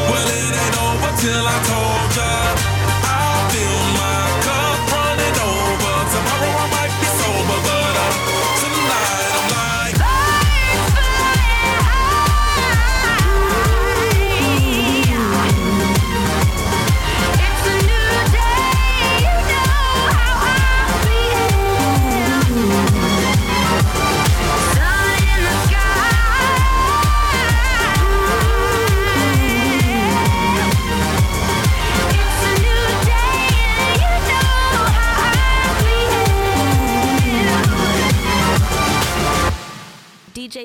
Well, 0.10 0.26
it 0.42 0.54
ain't 0.58 0.78
over 0.90 1.12
till 1.22 1.46
I 1.46 1.58
told 1.70 2.10
y'all. 2.18 2.49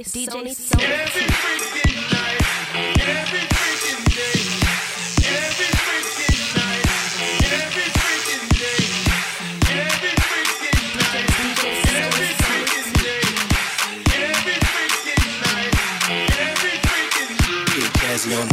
DJ 0.05 0.29
Sony. 0.29 0.53
Sony. 0.55 0.85
Every 0.85 1.27
freaking 1.41 1.97
night, 2.13 2.41
every 3.01 3.45
freaking 3.55 4.05
day, 4.13 4.39
every 5.25 5.71
freaking 5.85 6.41
night, 6.55 6.87
every 7.57 7.89
freaking 7.99 8.45
day. 8.59 8.85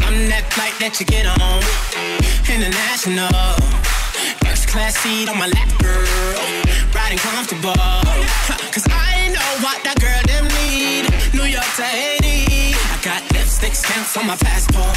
I'm 0.06 0.30
that 0.30 0.46
flight 0.54 0.74
that 0.80 1.00
you 1.00 1.06
get 1.06 1.26
on, 1.28 1.62
international. 2.50 3.30
First 4.44 4.68
class 4.68 4.96
seat 4.98 5.30
on 5.30 5.38
my 5.38 5.48
lap, 5.48 5.70
girl, 5.80 6.06
riding 6.94 7.20
comfortable. 7.20 7.76
Cause 8.74 8.91
what 9.62 9.78
that 9.86 9.98
girl 10.02 10.22
them 10.26 10.46
need. 10.66 11.06
New 11.38 11.46
York 11.46 11.70
to 11.78 11.86
Haiti. 11.86 12.74
I 12.74 12.98
got 13.06 13.22
lipstick 13.34 13.74
stamps 13.78 14.18
on 14.18 14.26
my 14.28 14.36
passport. 14.36 14.94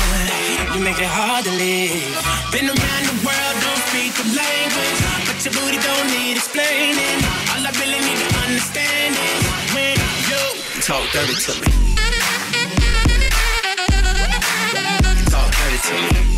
You 0.72 0.81
make 0.81 0.98
it 0.98 1.09
hard 1.09 1.44
to 1.44 1.53
leave. 1.53 2.09
Been 2.50 2.68
around 2.72 3.05
the 3.12 3.16
world, 3.22 3.55
don't 3.61 3.83
speak 3.92 4.12
the 4.16 4.27
language. 4.33 5.00
But 5.29 5.38
your 5.44 5.53
booty 5.55 5.79
don't 5.79 6.09
need 6.16 6.37
explaining. 6.40 7.20
All 7.53 7.62
I 7.62 7.72
really 7.77 8.00
need 8.09 8.18
to 8.24 8.31
understand 8.48 9.12
is 9.14 9.42
when 9.77 9.96
you 10.29 10.40
talk 10.81 11.05
dirty 11.12 11.37
to 11.44 11.53
me. 11.61 11.68
Talk 15.29 15.48
dirty 15.53 15.79
to 15.88 15.94
me. 16.03 16.34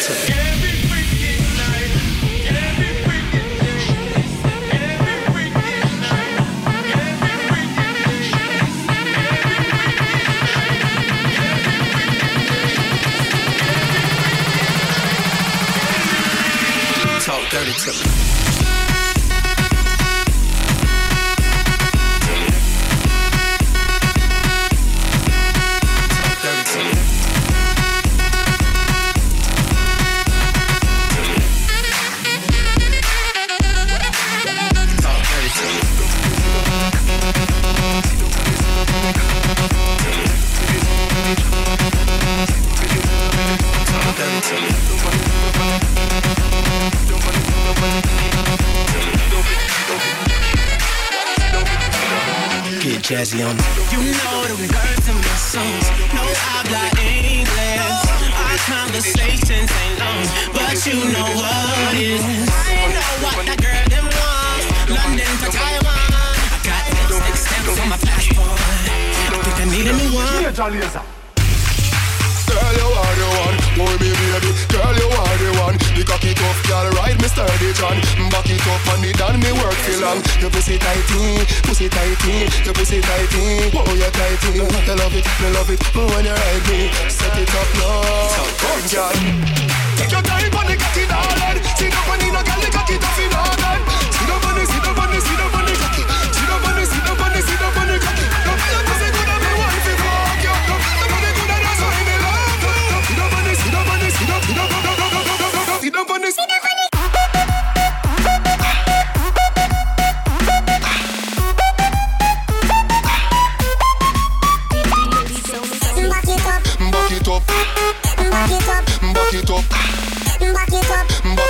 Center. 0.00 0.37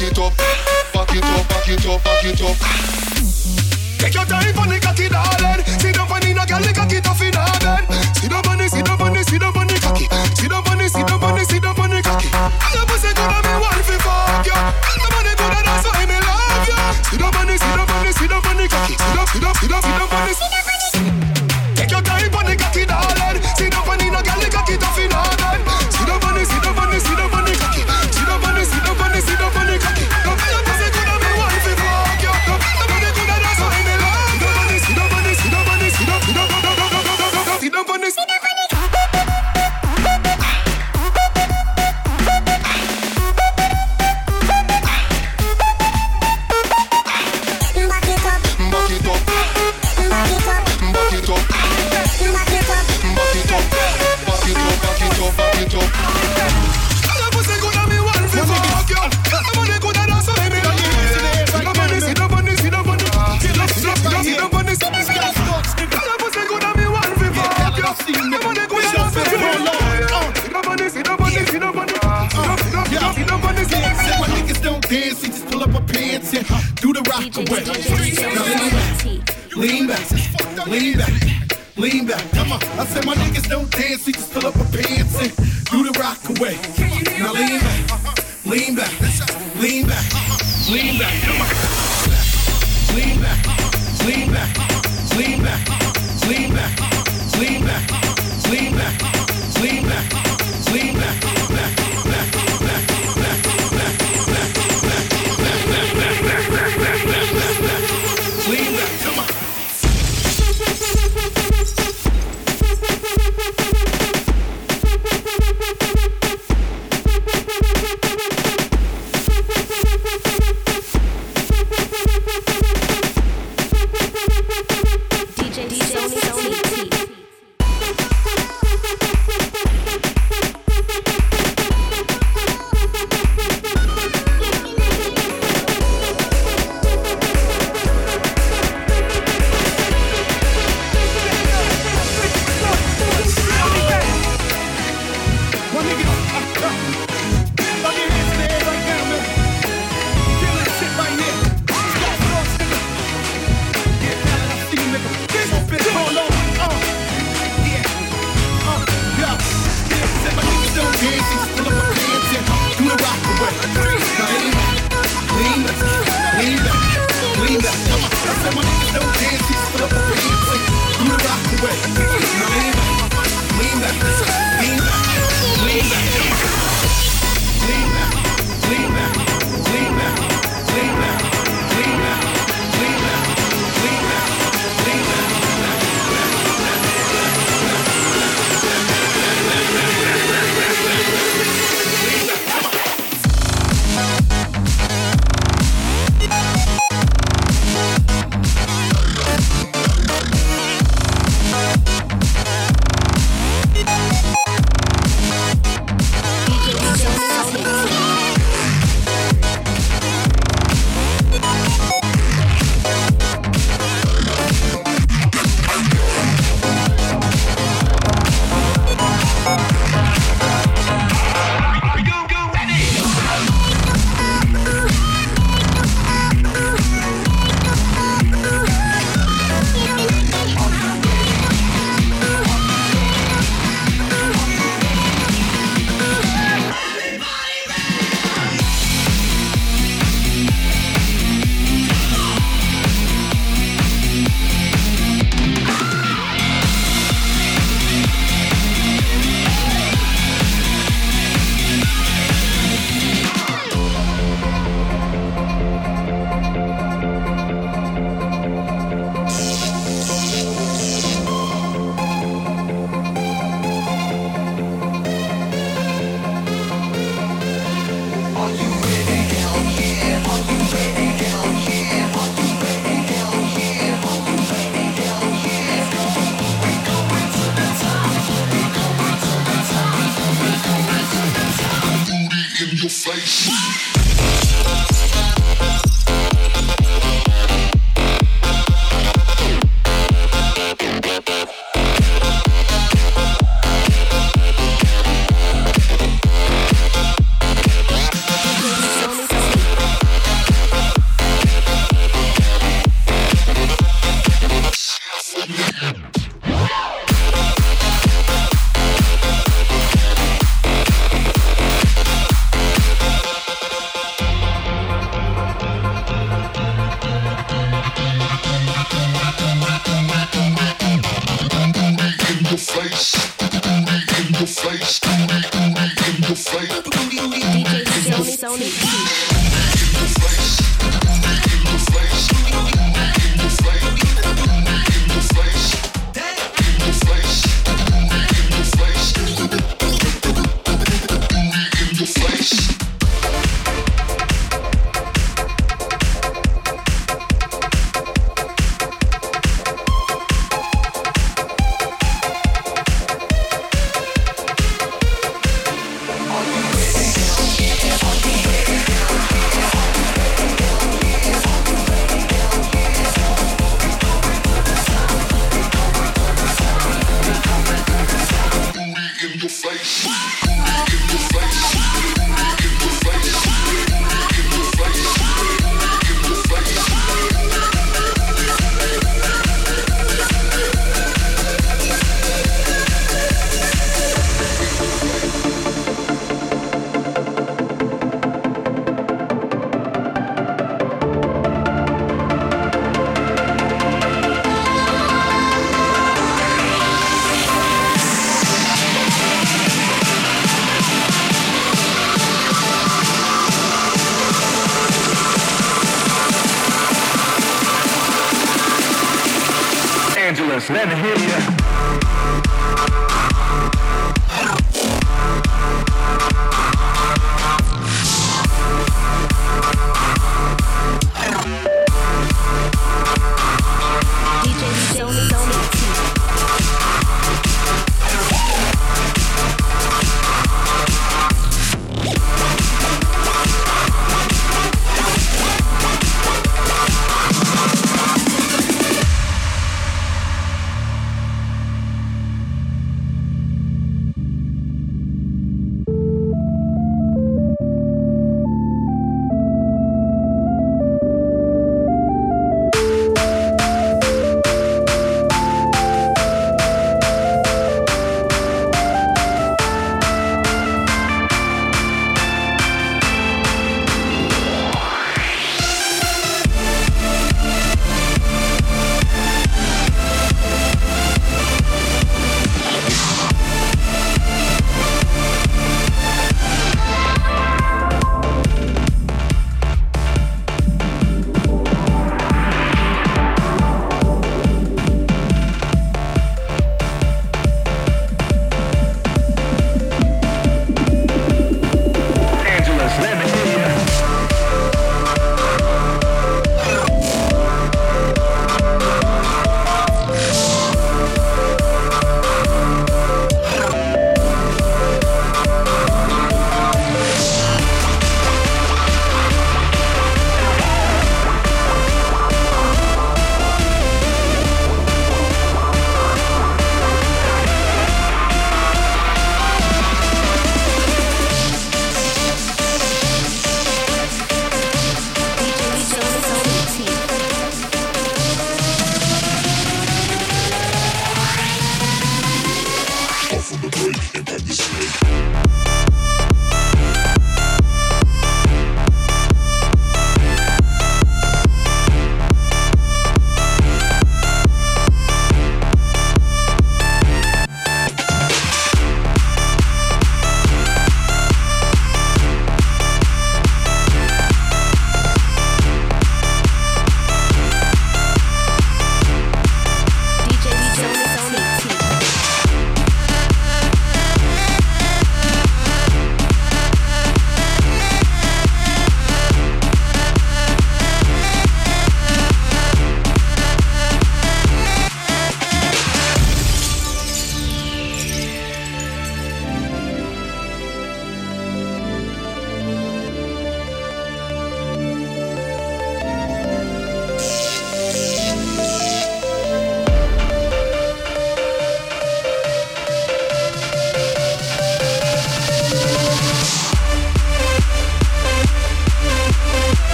back 0.00 0.10
it 0.10 0.18
up, 0.18 0.36
back 0.92 1.16
it 1.16 1.24
up, 1.24 1.48
back 1.48 1.68
it 1.68 1.86
up, 1.86 2.04
back 2.04 2.24
it 2.24 2.42
up. 2.42 2.56
Take 3.98 4.14
your 4.14 4.24
time 4.24 4.54
for 4.54 4.66
the 4.66 4.80
cocky, 4.80 5.08
darling. 5.08 5.64
Sit 5.64 5.94
down 5.94 6.08
for 6.08 6.20
the 6.20 6.34
girl, 6.34 6.60
the 6.60 6.72
cocky 6.74 7.00
tough 7.00 7.22
it. 7.22 7.53